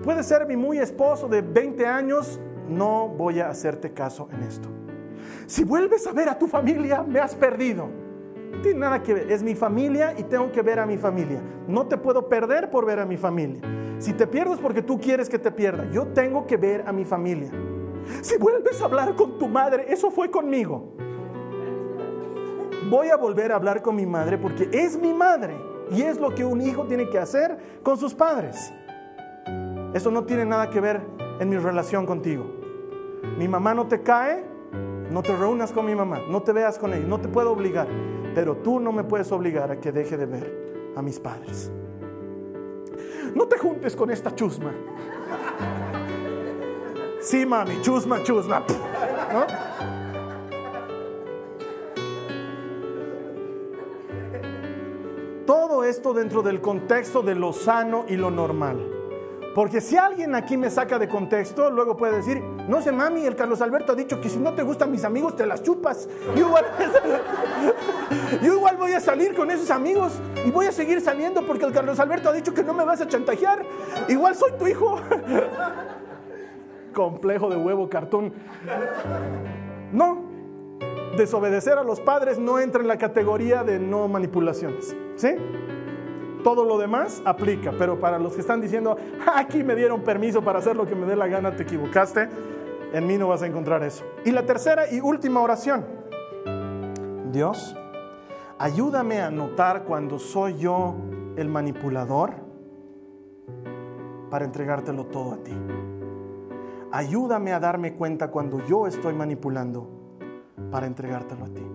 Puede 0.04 0.24
ser 0.24 0.46
mi 0.48 0.56
muy 0.56 0.78
esposo 0.78 1.28
de 1.28 1.42
20 1.42 1.86
años, 1.86 2.40
no 2.70 3.10
voy 3.10 3.42
a 3.42 3.50
hacerte 3.50 3.92
caso 3.92 4.30
en 4.32 4.44
esto. 4.44 4.70
Si 5.46 5.64
vuelves 5.64 6.08
a 6.08 6.12
ver 6.12 6.30
a 6.30 6.38
tu 6.38 6.48
familia, 6.48 7.04
me 7.04 7.20
has 7.20 7.36
perdido. 7.36 7.88
No 8.52 8.62
tiene 8.62 8.80
nada 8.80 9.04
que 9.04 9.14
ver, 9.14 9.32
es 9.32 9.44
mi 9.44 9.56
familia 9.56 10.14
y 10.18 10.24
tengo 10.24 10.52
que 10.52 10.62
ver 10.62 10.80
a 10.80 10.86
mi 10.86 10.98
familia. 10.98 11.42
No 11.68 11.88
te 11.88 11.98
puedo 11.98 12.28
perder 12.30 12.70
por 12.70 12.86
ver 12.86 13.00
a 13.00 13.06
mi 13.06 13.18
familia. 13.18 13.62
Si 14.00 14.14
te 14.14 14.28
pierdes 14.28 14.60
porque 14.60 14.82
tú 14.82 15.00
quieres 15.00 15.30
que 15.30 15.40
te 15.40 15.52
pierda, 15.52 15.90
yo 15.92 16.08
tengo 16.08 16.46
que 16.46 16.58
ver 16.58 16.84
a 16.88 16.92
mi 16.92 17.06
familia. 17.06 17.52
Si 18.22 18.38
vuelves 18.38 18.82
a 18.82 18.86
hablar 18.86 19.16
con 19.16 19.38
tu 19.38 19.48
madre, 19.48 19.86
eso 19.90 20.12
fue 20.12 20.30
conmigo. 20.30 20.94
Voy 22.90 23.10
a 23.10 23.16
volver 23.16 23.52
a 23.52 23.56
hablar 23.56 23.82
con 23.82 23.96
mi 23.96 24.06
madre 24.06 24.38
porque 24.38 24.70
es 24.72 24.98
mi 24.98 25.14
madre 25.14 25.56
y 25.92 26.02
es 26.02 26.20
lo 26.20 26.36
que 26.36 26.46
un 26.46 26.62
hijo 26.62 26.86
tiene 26.86 27.10
que 27.10 27.18
hacer 27.18 27.58
con 27.84 27.98
sus 27.98 28.14
padres. 28.14 28.72
Eso 29.94 30.12
no 30.12 30.24
tiene 30.26 30.46
nada 30.46 30.70
que 30.70 30.82
ver 30.82 31.02
en 31.40 31.50
mi 31.50 31.58
relación 31.58 32.06
contigo. 32.06 32.46
Mi 33.38 33.48
mamá 33.48 33.74
no 33.74 33.88
te 33.88 34.02
cae, 34.02 34.44
no 35.12 35.22
te 35.22 35.36
reúnas 35.36 35.72
con 35.72 35.86
mi 35.86 35.96
mamá, 35.96 36.22
no 36.30 36.42
te 36.42 36.52
veas 36.52 36.78
con 36.78 36.94
ella, 36.94 37.06
no 37.06 37.20
te 37.20 37.28
puedo 37.28 37.52
obligar, 37.52 37.88
pero 38.34 38.58
tú 38.58 38.80
no 38.80 38.92
me 38.92 39.04
puedes 39.04 39.32
obligar 39.32 39.72
a 39.72 39.80
que 39.80 39.92
deje 39.92 40.18
de 40.18 40.26
ver 40.26 40.94
a 40.96 41.02
mis 41.02 41.20
padres. 41.20 41.72
No 43.34 43.48
te 43.48 43.58
juntes 43.58 43.96
con 43.96 44.10
esta 44.12 44.34
chusma. 44.34 44.74
Sí, 47.20 47.46
mami, 47.46 47.82
chusma, 47.82 48.24
chusma. 48.24 48.64
Todo 55.46 55.84
esto 55.84 56.14
dentro 56.14 56.42
del 56.42 56.62
contexto 56.62 57.22
de 57.22 57.36
lo 57.36 57.54
sano 57.54 58.06
y 58.08 58.16
lo 58.16 58.32
normal. 58.32 59.05
Porque 59.56 59.80
si 59.80 59.96
alguien 59.96 60.36
aquí 60.36 60.58
me 60.58 60.70
saca 60.70 61.00
de 61.00 61.08
contexto, 61.08 61.72
luego 61.72 61.96
puede 61.96 62.18
decir, 62.18 62.44
no 62.68 62.82
sé, 62.82 62.92
mami, 62.92 63.26
el 63.26 63.38
Carlos 63.38 63.62
Alberto 63.62 63.94
ha 63.94 63.96
dicho 63.96 64.20
que 64.20 64.28
si 64.28 64.38
no 64.38 64.54
te 64.54 64.64
gustan 64.64 64.92
mis 64.92 65.06
amigos, 65.06 65.38
te 65.38 65.46
las 65.46 65.64
chupas. 65.64 66.10
Yo 66.36 66.48
igual, 66.48 66.66
voy 68.78 68.92
a 68.92 69.00
salir 69.00 69.34
con 69.34 69.50
esos 69.50 69.72
amigos 69.72 70.12
y 70.46 70.52
voy 70.52 70.66
a 70.66 70.74
seguir 70.74 71.00
saliendo 71.00 71.48
porque 71.48 71.64
el 71.64 71.72
Carlos 71.72 71.98
Alberto 72.02 72.28
ha 72.28 72.34
dicho 72.34 72.54
que 72.54 72.64
no 72.64 72.74
me 72.74 72.84
vas 72.84 73.00
a 73.00 73.08
chantajear. 73.08 73.66
Igual 74.10 74.36
soy 74.36 74.52
tu 74.60 74.68
hijo. 74.68 75.00
Complejo 76.94 77.50
de 77.50 77.56
huevo, 77.56 77.88
cartón. 77.88 78.34
No, 79.94 80.22
desobedecer 81.16 81.78
a 81.78 81.84
los 81.84 82.02
padres 82.02 82.40
no 82.40 82.60
entra 82.60 82.82
en 82.82 82.90
la 82.90 82.98
categoría 82.98 83.64
de 83.64 83.80
no 83.80 84.10
manipulaciones. 84.10 84.94
¿Sí? 85.16 85.30
Todo 86.46 86.64
lo 86.64 86.78
demás 86.78 87.24
aplica, 87.26 87.72
pero 87.76 88.00
para 88.00 88.20
los 88.20 88.36
que 88.36 88.42
están 88.42 88.62
diciendo, 88.62 88.96
aquí 89.34 89.64
me 89.64 89.74
dieron 89.74 90.04
permiso 90.04 90.44
para 90.44 90.60
hacer 90.60 90.76
lo 90.76 90.86
que 90.86 90.94
me 90.94 91.08
dé 91.08 91.16
la 91.16 91.26
gana, 91.26 91.56
te 91.56 91.64
equivocaste, 91.64 92.30
en 92.94 93.08
mí 93.08 93.18
no 93.18 93.30
vas 93.30 93.42
a 93.42 93.48
encontrar 93.48 93.82
eso. 93.82 94.06
Y 94.26 94.30
la 94.30 94.46
tercera 94.46 94.84
y 94.94 95.00
última 95.00 95.42
oración. 95.42 95.84
Dios, 97.32 97.76
ayúdame 98.60 99.22
a 99.22 99.32
notar 99.32 99.86
cuando 99.86 100.20
soy 100.20 100.56
yo 100.60 100.94
el 101.36 101.50
manipulador 101.50 102.36
para 104.30 104.46
entregártelo 104.46 105.08
todo 105.08 105.34
a 105.34 105.38
ti. 105.38 105.54
Ayúdame 106.92 107.54
a 107.54 107.60
darme 107.60 107.96
cuenta 107.96 108.30
cuando 108.30 108.64
yo 108.68 108.86
estoy 108.86 109.16
manipulando 109.16 109.90
para 110.70 110.86
entregártelo 110.86 111.46
a 111.46 111.50
ti. 111.50 111.66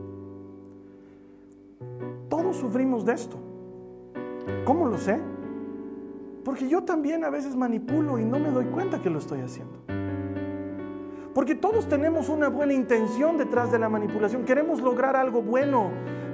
Todos 2.28 2.54
sufrimos 2.54 3.04
de 3.04 3.14
esto. 3.14 3.50
¿Cómo 4.65 4.87
lo 4.87 4.99
sé? 4.99 5.19
Porque 6.45 6.69
yo 6.69 6.83
también 6.83 7.25
a 7.25 7.31
veces 7.31 7.55
manipulo 7.55 8.19
y 8.19 8.25
no 8.25 8.39
me 8.39 8.51
doy 8.51 8.67
cuenta 8.67 9.01
que 9.01 9.11
lo 9.11 9.19
estoy 9.19 9.41
haciendo. 9.41 9.79
Porque 11.35 11.55
todos 11.55 11.89
tenemos 11.89 12.29
una 12.29 12.49
buena 12.49 12.73
intención 12.73 13.37
detrás 13.37 13.71
de 13.71 13.79
la 13.79 13.89
manipulación. 13.89 14.45
Queremos 14.45 14.81
lograr 14.81 15.17
algo 15.17 15.43
bueno 15.43 15.91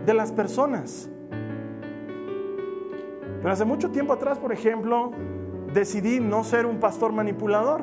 de 0.06 0.14
las 0.14 0.32
personas. 0.32 1.10
Pero 3.40 3.52
hace 3.52 3.64
mucho 3.64 3.90
tiempo 3.90 4.12
atrás, 4.12 4.38
por 4.38 4.52
ejemplo, 4.52 5.12
decidí 5.72 6.20
no 6.20 6.44
ser 6.44 6.66
un 6.66 6.80
pastor 6.80 7.12
manipulador. 7.12 7.82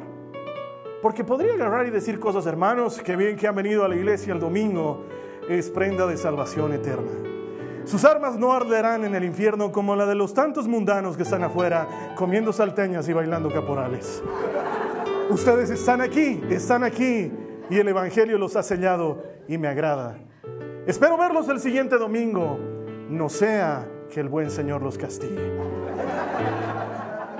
Porque 1.02 1.24
podría 1.24 1.54
agarrar 1.54 1.86
y 1.86 1.92
decir 1.92 2.20
cosas, 2.20 2.46
hermanos, 2.46 3.02
que 3.02 3.16
bien 3.16 3.36
que 3.36 3.48
han 3.48 3.56
venido 3.56 3.84
a 3.84 3.90
la 3.90 3.96
iglesia 3.96 4.34
el 4.34 4.40
domingo, 4.40 5.04
es 5.50 5.70
prenda 5.70 6.08
de 6.08 6.18
salvación 6.18 6.74
eterna. 6.74 7.12
Sus 7.86 8.06
armas 8.06 8.38
no 8.38 8.54
arderán 8.54 9.04
en 9.04 9.14
el 9.16 9.24
infierno 9.24 9.72
como 9.72 9.96
la 9.96 10.06
de 10.06 10.16
los 10.16 10.34
tantos 10.34 10.68
mundanos 10.68 11.18
que 11.18 11.24
están 11.24 11.44
afuera 11.44 11.88
comiendo 12.16 12.54
salteñas 12.54 13.08
y 13.10 13.14
bailando 13.14 13.52
caporales. 13.52 14.24
Ustedes 15.30 15.70
están 15.70 16.02
aquí, 16.02 16.42
están 16.50 16.84
aquí 16.84 17.32
y 17.70 17.78
el 17.78 17.88
Evangelio 17.88 18.38
los 18.38 18.56
ha 18.56 18.64
sellado 18.64 19.24
y 19.48 19.58
me 19.58 19.68
agrada. 19.68 20.18
Espero 20.86 21.18
verlos 21.18 21.48
el 21.50 21.60
siguiente 21.60 21.98
domingo, 21.98 22.58
no 23.10 23.30
sea 23.30 23.88
que 24.12 24.20
el 24.20 24.30
buen 24.30 24.50
Señor 24.50 24.82
los 24.82 24.98
castigue. 24.98 25.52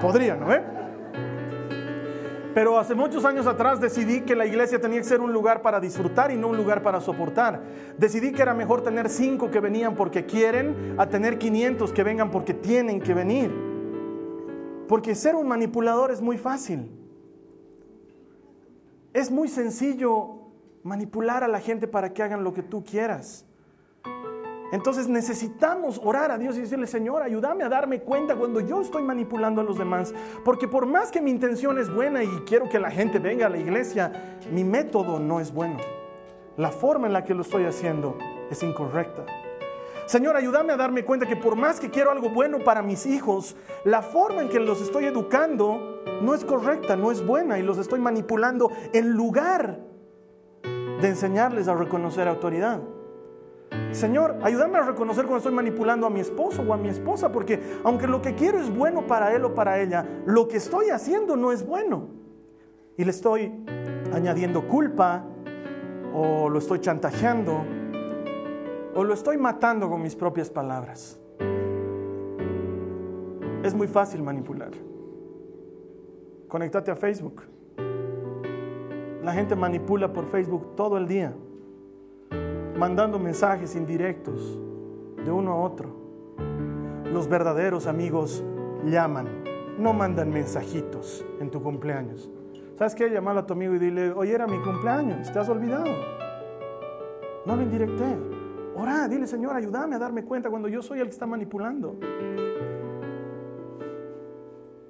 Podría, 0.02 0.36
¿no? 0.36 0.52
Eh? 0.54 0.83
Pero 2.54 2.78
hace 2.78 2.94
muchos 2.94 3.26
años 3.26 3.48
atrás 3.48 3.82
decidí 3.82 4.22
que 4.22 4.36
la 4.36 4.46
iglesia 4.46 4.80
tenía 4.80 5.00
que 5.00 5.06
ser 5.06 5.22
un 5.22 5.34
lugar 5.34 5.62
para 5.64 5.80
disfrutar 5.80 6.32
y 6.32 6.38
no 6.38 6.50
un 6.50 6.58
lugar 6.58 6.84
para 6.84 7.02
soportar. 7.02 7.62
Decidí 7.98 8.32
que 8.32 8.44
era 8.44 8.54
mejor 8.54 8.84
tener 8.84 9.10
cinco 9.10 9.50
que 9.50 9.60
venían 9.60 9.96
porque 9.96 10.26
quieren 10.26 10.96
a 11.00 11.08
tener 11.08 11.40
500 11.40 11.92
que 11.92 12.04
vengan 12.04 12.30
porque 12.30 12.54
tienen 12.54 13.02
que 13.02 13.14
venir. 13.16 13.52
Porque 14.88 15.16
ser 15.16 15.36
un 15.36 15.48
manipulador 15.48 16.12
es 16.12 16.22
muy 16.22 16.38
fácil. 16.38 16.92
Es 19.14 19.32
muy 19.32 19.48
sencillo 19.48 20.44
manipular 20.84 21.44
a 21.44 21.48
la 21.48 21.60
gente 21.60 21.88
para 21.88 22.14
que 22.14 22.22
hagan 22.22 22.44
lo 22.44 22.54
que 22.54 22.62
tú 22.62 22.84
quieras. 22.84 23.46
Entonces 24.74 25.08
necesitamos 25.08 26.02
orar 26.04 26.32
a 26.32 26.40
Dios 26.40 26.58
y 26.58 26.62
decirle, 26.62 26.88
Señor, 26.88 27.22
ayúdame 27.22 27.64
a 27.64 27.70
darme 27.70 28.02
cuenta 28.02 28.36
cuando 28.36 28.60
yo 28.60 28.82
estoy 28.82 29.04
manipulando 29.04 29.62
a 29.62 29.64
los 29.64 29.78
demás. 29.78 30.16
Porque 30.44 30.68
por 30.68 30.88
más 30.88 31.12
que 31.12 31.22
mi 31.22 31.30
intención 31.30 31.78
es 31.78 31.94
buena 31.94 32.24
y 32.24 32.28
quiero 32.48 32.68
que 32.68 32.80
la 32.80 32.90
gente 32.90 33.20
venga 33.20 33.46
a 33.46 33.50
la 33.50 33.60
iglesia, 33.60 34.40
mi 34.52 34.64
método 34.64 35.20
no 35.20 35.40
es 35.40 35.54
bueno. 35.54 35.78
La 36.58 36.72
forma 36.72 37.06
en 37.06 37.14
la 37.14 37.24
que 37.24 37.36
lo 37.36 37.44
estoy 37.44 37.66
haciendo 37.66 38.18
es 38.50 38.64
incorrecta. 38.64 39.28
Señor, 40.08 40.36
ayúdame 40.36 40.74
a 40.74 40.78
darme 40.78 41.06
cuenta 41.06 41.28
que 41.28 41.36
por 41.36 41.56
más 41.56 41.80
que 41.80 41.92
quiero 41.92 42.10
algo 42.10 42.30
bueno 42.30 42.58
para 42.58 42.82
mis 42.82 43.06
hijos, 43.06 43.56
la 43.86 44.02
forma 44.02 44.42
en 44.42 44.50
que 44.50 44.60
los 44.60 44.82
estoy 44.82 45.06
educando 45.06 46.02
no 46.24 46.34
es 46.34 46.44
correcta, 46.44 46.96
no 46.96 47.12
es 47.12 47.24
buena 47.24 47.60
y 47.60 47.62
los 47.62 47.78
estoy 47.78 48.00
manipulando 48.00 48.72
en 48.92 49.12
lugar 49.12 49.82
de 50.64 51.08
enseñarles 51.08 51.68
a 51.68 51.76
reconocer 51.76 52.28
autoridad. 52.28 52.82
Señor, 53.94 54.38
ayúdame 54.42 54.80
a 54.80 54.82
reconocer 54.82 55.26
cuando 55.26 55.38
estoy 55.38 55.54
manipulando 55.54 56.08
a 56.08 56.10
mi 56.10 56.20
esposo 56.20 56.64
o 56.64 56.74
a 56.74 56.78
mi 56.78 56.90
esposa, 56.90 57.32
porque 57.32 57.60
aunque 57.84 58.08
lo 58.08 58.22
que 58.22 58.34
quiero 58.34 58.60
es 58.60 58.76
bueno 58.76 59.06
para 59.06 59.34
él 59.36 59.46
o 59.46 59.54
para 59.54 59.80
ella, 59.80 60.06
lo 60.26 60.48
que 60.48 60.58
estoy 60.58 60.90
haciendo 60.90 61.36
no 61.36 61.52
es 61.52 61.66
bueno. 61.66 62.08
Y 62.98 63.04
le 63.04 63.12
estoy 63.12 63.52
añadiendo 64.12 64.68
culpa, 64.68 65.24
o 66.14 66.50
lo 66.50 66.60
estoy 66.60 66.80
chantajeando, 66.80 67.66
o 68.96 69.04
lo 69.04 69.14
estoy 69.14 69.38
matando 69.38 69.90
con 69.90 70.02
mis 70.02 70.16
propias 70.16 70.50
palabras. 70.50 71.20
Es 73.64 73.74
muy 73.74 73.88
fácil 73.88 74.24
manipular. 74.24 74.72
Conéctate 76.48 76.92
a 76.92 76.96
Facebook. 76.96 77.44
La 79.24 79.34
gente 79.34 79.56
manipula 79.56 80.12
por 80.12 80.26
Facebook 80.26 80.76
todo 80.76 80.98
el 80.98 81.08
día 81.08 81.34
mandando 82.78 83.20
mensajes 83.20 83.76
indirectos 83.76 84.58
de 85.24 85.32
uno 85.32 85.54
a 85.54 85.56
otro. 85.56 85.90
Los 87.12 87.28
verdaderos 87.28 87.88
amigos 87.88 88.44
llaman, 88.86 89.28
no 89.78 89.94
mandan 89.94 90.32
mensajitos 90.32 91.26
en 91.40 91.52
tu 91.52 91.62
cumpleaños. 91.62 92.30
¿Sabes 92.76 92.96
qué? 92.96 93.10
Llamar 93.10 93.38
a 93.38 93.46
tu 93.46 93.54
amigo 93.54 93.76
y 93.76 93.80
dile, 93.80 94.12
oye, 94.12 94.34
era 94.34 94.48
mi 94.48 94.60
cumpleaños, 94.60 95.32
te 95.32 95.40
has 95.40 95.48
olvidado. 95.48 95.86
No 97.46 97.56
lo 97.56 97.62
indirecté. 97.62 98.18
Ora, 98.76 99.08
dile, 99.08 99.28
Señor, 99.28 99.56
ayúdame 99.56 99.96
a 99.96 100.00
darme 100.00 100.24
cuenta 100.24 100.50
cuando 100.50 100.68
yo 100.68 100.82
soy 100.82 101.00
el 101.00 101.06
que 101.06 101.12
está 101.12 101.28
manipulando. 101.28 101.96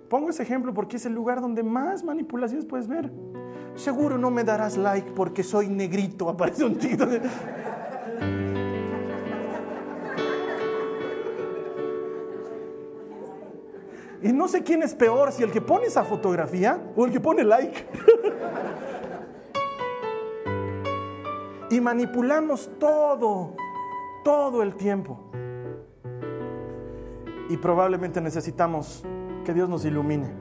Pongo 0.07 0.30
ese 0.30 0.43
ejemplo 0.43 0.74
porque 0.74 0.97
es 0.97 1.05
el 1.05 1.14
lugar 1.14 1.41
donde 1.41 1.64
más 1.64 2.03
manipulaciones 2.03 2.66
puedes 2.66 2.88
ver. 2.88 3.12
Seguro 3.76 4.18
no 4.18 4.30
me 4.30 4.43
darás 4.43 4.78
like 4.78 5.12
porque 5.12 5.43
soy 5.43 5.68
negrito, 5.68 6.30
aparece 6.30 6.64
un 6.64 6.78
título. 6.78 7.12
Y 14.24 14.32
no 14.32 14.47
sé 14.47 14.63
quién 14.63 14.82
es 14.84 14.95
peor, 14.95 15.34
si 15.34 15.43
el 15.43 15.51
que 15.51 15.59
pone 15.59 15.88
esa 15.88 16.05
fotografía 16.05 16.82
o 16.95 17.05
el 17.05 17.11
que 17.11 17.19
pone 17.19 17.43
like. 17.43 17.86
y 21.69 21.82
manipulamos 21.82 22.69
todo, 22.80 23.53
todo 24.24 24.63
el 24.63 24.76
tiempo. 24.76 25.19
Y 27.49 27.57
probablemente 27.57 28.21
necesitamos 28.21 29.03
que 29.43 29.53
Dios 29.53 29.67
nos 29.67 29.84
ilumine. 29.84 30.32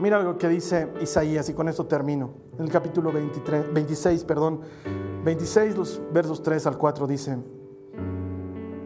Mira 0.00 0.16
algo 0.16 0.38
que 0.38 0.48
dice 0.48 0.88
Isaías 1.02 1.50
y 1.50 1.52
con 1.52 1.68
esto 1.68 1.84
termino. 1.84 2.30
En 2.58 2.64
el 2.64 2.70
capítulo 2.70 3.12
23, 3.12 3.74
26, 3.74 4.24
perdón, 4.24 4.62
26, 5.22 5.76
los 5.76 6.00
versos 6.10 6.42
3 6.42 6.66
al 6.66 6.78
4 6.78 7.06
dice, 7.06 7.36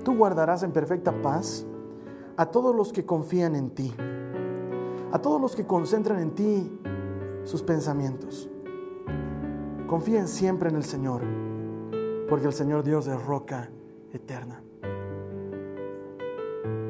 Tú 0.03 0.17
guardarás 0.17 0.65
en 0.65 0.73
perfecta 0.73 1.13
paz 1.23 1.65
a 2.37 2.47
todos 2.47 2.75
los 2.75 2.93
que 2.93 3.05
confían 3.05 3.55
en 3.55 3.71
ti, 3.71 3.95
a 5.13 5.19
todos 5.21 5.41
los 5.41 5.55
que 5.55 5.67
concentran 5.67 6.21
en 6.21 6.35
ti 6.35 6.79
sus 7.45 7.63
pensamientos. 7.63 8.49
Confíen 9.87 10.27
siempre 10.29 10.71
en 10.71 10.77
el 10.77 10.85
Señor, 10.85 11.23
porque 12.29 12.47
el 12.47 12.53
Señor 12.53 12.83
Dios 12.83 13.07
es 13.07 13.25
roca 13.25 13.71
eterna. 14.13 14.63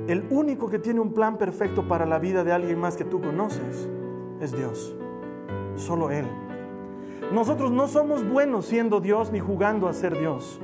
El 0.06 0.26
único 0.30 0.68
que 0.68 0.78
tiene 0.78 1.00
un 1.00 1.12
plan 1.12 1.38
perfecto 1.38 1.88
para 1.88 2.06
la 2.06 2.18
vida 2.18 2.44
de 2.44 2.52
alguien 2.52 2.78
más 2.78 2.96
que 2.96 3.04
tú 3.04 3.20
conoces 3.20 3.88
es 4.40 4.52
Dios. 4.52 4.94
Solo 5.76 6.10
Él. 6.10 6.26
Nosotros 7.32 7.70
no 7.70 7.88
somos 7.88 8.28
buenos 8.28 8.66
siendo 8.66 9.00
Dios 9.00 9.32
ni 9.32 9.40
jugando 9.40 9.88
a 9.88 9.92
ser 9.92 10.18
Dios. 10.18 10.60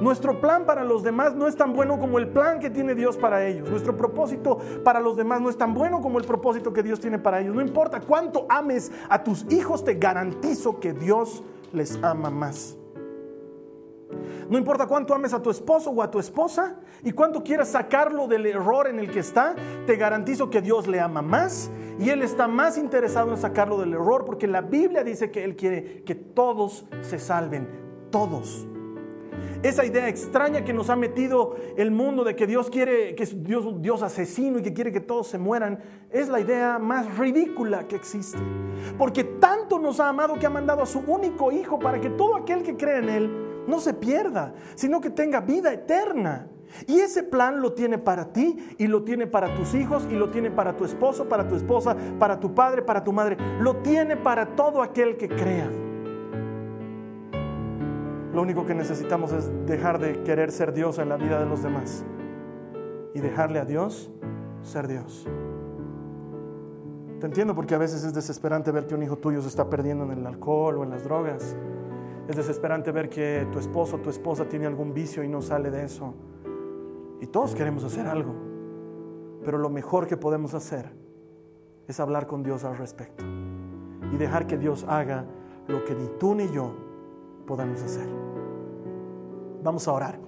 Nuestro 0.00 0.40
plan 0.40 0.66
para 0.66 0.84
los 0.84 1.02
demás 1.02 1.34
no 1.34 1.46
es 1.46 1.56
tan 1.56 1.72
bueno 1.72 1.98
como 1.98 2.18
el 2.18 2.28
plan 2.28 2.60
que 2.60 2.70
tiene 2.70 2.94
Dios 2.94 3.16
para 3.16 3.46
ellos. 3.46 3.68
Nuestro 3.70 3.96
propósito 3.96 4.58
para 4.82 5.00
los 5.00 5.16
demás 5.16 5.40
no 5.40 5.50
es 5.50 5.56
tan 5.56 5.74
bueno 5.74 6.00
como 6.00 6.18
el 6.18 6.24
propósito 6.24 6.72
que 6.72 6.82
Dios 6.82 7.00
tiene 7.00 7.18
para 7.18 7.40
ellos. 7.40 7.54
No 7.54 7.60
importa 7.60 8.00
cuánto 8.00 8.46
ames 8.48 8.92
a 9.08 9.22
tus 9.22 9.50
hijos, 9.52 9.84
te 9.84 9.94
garantizo 9.94 10.80
que 10.80 10.92
Dios 10.92 11.42
les 11.72 12.02
ama 12.02 12.30
más. 12.30 12.76
No 14.48 14.58
importa 14.58 14.86
cuánto 14.86 15.14
ames 15.14 15.32
a 15.32 15.42
tu 15.42 15.50
esposo 15.50 15.90
o 15.90 16.02
a 16.02 16.10
tu 16.10 16.18
esposa 16.18 16.76
y 17.02 17.12
cuánto 17.12 17.42
quieras 17.42 17.68
sacarlo 17.68 18.26
del 18.28 18.46
error 18.46 18.86
en 18.86 18.98
el 18.98 19.10
que 19.10 19.20
está, 19.20 19.54
te 19.86 19.96
garantizo 19.96 20.50
que 20.50 20.60
Dios 20.60 20.86
le 20.86 21.00
ama 21.00 21.22
más 21.22 21.70
y 21.98 22.10
Él 22.10 22.22
está 22.22 22.46
más 22.46 22.76
interesado 22.76 23.30
en 23.30 23.38
sacarlo 23.38 23.78
del 23.78 23.94
error 23.94 24.24
porque 24.24 24.46
la 24.46 24.60
Biblia 24.60 25.02
dice 25.02 25.30
que 25.30 25.44
Él 25.44 25.56
quiere 25.56 26.02
que 26.04 26.14
todos 26.14 26.86
se 27.02 27.18
salven, 27.18 27.68
todos. 28.10 28.66
Esa 29.64 29.82
idea 29.82 30.06
extraña 30.08 30.62
que 30.62 30.74
nos 30.74 30.90
ha 30.90 30.94
metido 30.94 31.56
el 31.78 31.90
mundo 31.90 32.22
de 32.22 32.36
que 32.36 32.46
Dios 32.46 32.68
quiere, 32.68 33.14
que 33.14 33.22
es 33.22 33.42
Dios, 33.42 33.64
Dios 33.80 34.02
asesino 34.02 34.58
y 34.58 34.62
que 34.62 34.74
quiere 34.74 34.92
que 34.92 35.00
todos 35.00 35.28
se 35.28 35.38
mueran, 35.38 35.78
es 36.10 36.28
la 36.28 36.38
idea 36.38 36.78
más 36.78 37.16
ridícula 37.16 37.88
que 37.88 37.96
existe. 37.96 38.38
Porque 38.98 39.24
tanto 39.24 39.78
nos 39.78 40.00
ha 40.00 40.10
amado 40.10 40.34
que 40.34 40.44
ha 40.44 40.50
mandado 40.50 40.82
a 40.82 40.86
su 40.86 40.98
único 41.06 41.50
hijo 41.50 41.78
para 41.78 41.98
que 41.98 42.10
todo 42.10 42.36
aquel 42.36 42.62
que 42.62 42.76
cree 42.76 42.98
en 42.98 43.08
Él 43.08 43.64
no 43.66 43.80
se 43.80 43.94
pierda, 43.94 44.52
sino 44.74 45.00
que 45.00 45.08
tenga 45.08 45.40
vida 45.40 45.72
eterna. 45.72 46.46
Y 46.86 47.00
ese 47.00 47.22
plan 47.22 47.62
lo 47.62 47.72
tiene 47.72 47.96
para 47.96 48.34
ti 48.34 48.58
y 48.76 48.86
lo 48.86 49.02
tiene 49.02 49.26
para 49.26 49.54
tus 49.54 49.74
hijos 49.74 50.06
y 50.10 50.14
lo 50.14 50.28
tiene 50.28 50.50
para 50.50 50.76
tu 50.76 50.84
esposo, 50.84 51.26
para 51.26 51.48
tu 51.48 51.54
esposa, 51.54 51.96
para 52.18 52.38
tu 52.38 52.54
padre, 52.54 52.82
para 52.82 53.02
tu 53.02 53.14
madre. 53.14 53.38
Lo 53.60 53.76
tiene 53.76 54.18
para 54.18 54.44
todo 54.56 54.82
aquel 54.82 55.16
que 55.16 55.26
crea. 55.26 55.70
Lo 58.34 58.42
único 58.42 58.66
que 58.66 58.74
necesitamos 58.74 59.32
es 59.32 59.48
dejar 59.64 60.00
de 60.00 60.24
querer 60.24 60.50
ser 60.50 60.72
Dios 60.72 60.98
en 60.98 61.08
la 61.08 61.16
vida 61.16 61.38
de 61.38 61.46
los 61.46 61.62
demás 61.62 62.04
y 63.14 63.20
dejarle 63.20 63.60
a 63.60 63.64
Dios 63.64 64.10
ser 64.62 64.88
Dios. 64.88 65.28
Te 67.20 67.26
entiendo 67.26 67.54
porque 67.54 67.76
a 67.76 67.78
veces 67.78 68.02
es 68.02 68.12
desesperante 68.12 68.72
ver 68.72 68.88
que 68.88 68.96
un 68.96 69.04
hijo 69.04 69.16
tuyo 69.18 69.40
se 69.40 69.46
está 69.46 69.70
perdiendo 69.70 70.02
en 70.04 70.10
el 70.18 70.26
alcohol 70.26 70.78
o 70.78 70.82
en 70.82 70.90
las 70.90 71.04
drogas. 71.04 71.56
Es 72.26 72.34
desesperante 72.34 72.90
ver 72.90 73.08
que 73.08 73.46
tu 73.52 73.60
esposo 73.60 73.96
o 73.96 73.98
tu 74.00 74.10
esposa 74.10 74.48
tiene 74.48 74.66
algún 74.66 74.92
vicio 74.92 75.22
y 75.22 75.28
no 75.28 75.40
sale 75.40 75.70
de 75.70 75.84
eso. 75.84 76.12
Y 77.20 77.28
todos 77.28 77.54
queremos 77.54 77.84
hacer 77.84 78.08
algo. 78.08 78.34
Pero 79.44 79.58
lo 79.58 79.70
mejor 79.70 80.08
que 80.08 80.16
podemos 80.16 80.54
hacer 80.54 80.90
es 81.86 82.00
hablar 82.00 82.26
con 82.26 82.42
Dios 82.42 82.64
al 82.64 82.76
respecto. 82.78 83.24
Y 84.12 84.16
dejar 84.16 84.48
que 84.48 84.58
Dios 84.58 84.84
haga 84.88 85.24
lo 85.68 85.84
que 85.84 85.94
ni 85.94 86.08
tú 86.18 86.34
ni 86.34 86.48
yo 86.48 86.83
podemos 87.46 87.82
hacer. 87.82 88.06
Vamos 89.62 89.88
a 89.88 89.92
orar. 89.92 90.18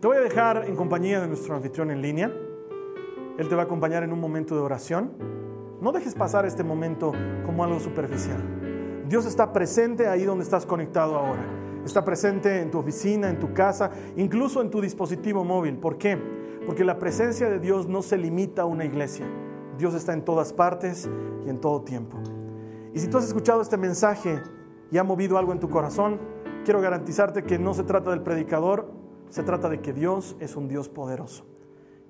Te 0.00 0.06
voy 0.06 0.16
a 0.16 0.20
dejar 0.20 0.64
en 0.66 0.76
compañía 0.76 1.20
de 1.20 1.28
nuestro 1.28 1.54
anfitrión 1.54 1.90
en 1.90 2.00
línea. 2.00 2.32
Él 3.38 3.48
te 3.48 3.54
va 3.54 3.62
a 3.62 3.64
acompañar 3.64 4.02
en 4.02 4.12
un 4.12 4.20
momento 4.20 4.54
de 4.54 4.60
oración. 4.60 5.12
No 5.80 5.92
dejes 5.92 6.14
pasar 6.14 6.46
este 6.46 6.64
momento 6.64 7.12
como 7.44 7.62
algo 7.64 7.78
superficial. 7.78 8.42
Dios 9.08 9.26
está 9.26 9.52
presente 9.52 10.08
ahí 10.08 10.24
donde 10.24 10.44
estás 10.44 10.64
conectado 10.64 11.16
ahora. 11.16 11.44
Está 11.84 12.04
presente 12.04 12.60
en 12.60 12.70
tu 12.70 12.78
oficina, 12.78 13.28
en 13.28 13.38
tu 13.38 13.52
casa, 13.52 13.90
incluso 14.16 14.60
en 14.62 14.70
tu 14.70 14.80
dispositivo 14.80 15.44
móvil. 15.44 15.76
¿Por 15.76 15.98
qué? 15.98 16.18
Porque 16.66 16.84
la 16.84 16.98
presencia 16.98 17.48
de 17.48 17.60
Dios 17.60 17.86
no 17.86 18.02
se 18.02 18.18
limita 18.18 18.62
a 18.62 18.64
una 18.64 18.84
iglesia. 18.84 19.26
Dios 19.78 19.94
está 19.94 20.12
en 20.12 20.24
todas 20.24 20.52
partes 20.52 21.08
y 21.44 21.50
en 21.50 21.60
todo 21.60 21.82
tiempo. 21.82 22.18
Y 22.92 22.98
si 22.98 23.08
tú 23.08 23.18
has 23.18 23.24
escuchado 23.24 23.60
este 23.60 23.76
mensaje 23.76 24.42
y 24.90 24.98
ha 24.98 25.04
movido 25.04 25.38
algo 25.38 25.52
en 25.52 25.60
tu 25.60 25.68
corazón, 25.68 26.18
quiero 26.66 26.80
garantizarte 26.80 27.44
que 27.44 27.60
no 27.60 27.74
se 27.74 27.84
trata 27.84 28.10
del 28.10 28.22
predicador, 28.22 28.90
se 29.30 29.44
trata 29.44 29.68
de 29.68 29.80
que 29.80 29.92
Dios 29.92 30.36
es 30.40 30.56
un 30.56 30.66
Dios 30.66 30.88
poderoso 30.88 31.46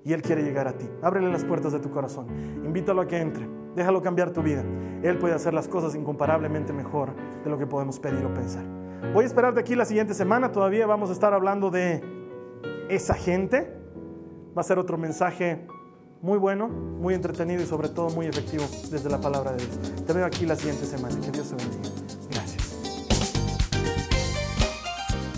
y 0.03 0.13
Él 0.13 0.23
quiere 0.23 0.41
llegar 0.41 0.67
a 0.67 0.73
ti. 0.73 0.89
Ábrele 1.03 1.31
las 1.31 1.45
puertas 1.45 1.73
de 1.73 1.79
tu 1.79 1.91
corazón, 1.91 2.25
invítalo 2.65 3.01
a 3.01 3.07
que 3.07 3.17
entre, 3.17 3.47
déjalo 3.75 4.01
cambiar 4.01 4.31
tu 4.31 4.41
vida. 4.41 4.63
Él 5.03 5.19
puede 5.19 5.35
hacer 5.35 5.53
las 5.53 5.67
cosas 5.67 5.93
incomparablemente 5.93 6.73
mejor 6.73 7.11
de 7.43 7.49
lo 7.51 7.59
que 7.59 7.67
podemos 7.67 7.99
pedir 7.99 8.25
o 8.25 8.33
pensar. 8.33 8.65
Voy 9.13 9.25
a 9.25 9.27
esperarte 9.27 9.59
aquí 9.59 9.75
la 9.75 9.85
siguiente 9.85 10.15
semana, 10.15 10.51
todavía 10.51 10.87
vamos 10.87 11.11
a 11.11 11.13
estar 11.13 11.35
hablando 11.35 11.69
de 11.69 12.01
esa 12.89 13.13
gente. 13.13 13.71
Va 14.57 14.61
a 14.61 14.63
ser 14.63 14.79
otro 14.79 14.97
mensaje 14.97 15.67
muy 16.23 16.39
bueno, 16.39 16.67
muy 16.67 17.13
entretenido 17.13 17.61
y 17.61 17.67
sobre 17.67 17.89
todo 17.89 18.09
muy 18.09 18.25
efectivo 18.25 18.63
desde 18.89 19.07
la 19.07 19.21
palabra 19.21 19.51
de 19.51 19.57
Dios. 19.57 20.03
Te 20.03 20.13
veo 20.13 20.25
aquí 20.25 20.47
la 20.47 20.55
siguiente 20.55 20.87
semana. 20.87 21.15
Que 21.21 21.29
Dios 21.29 21.51
te 21.51 21.63
bendiga. 21.63 22.06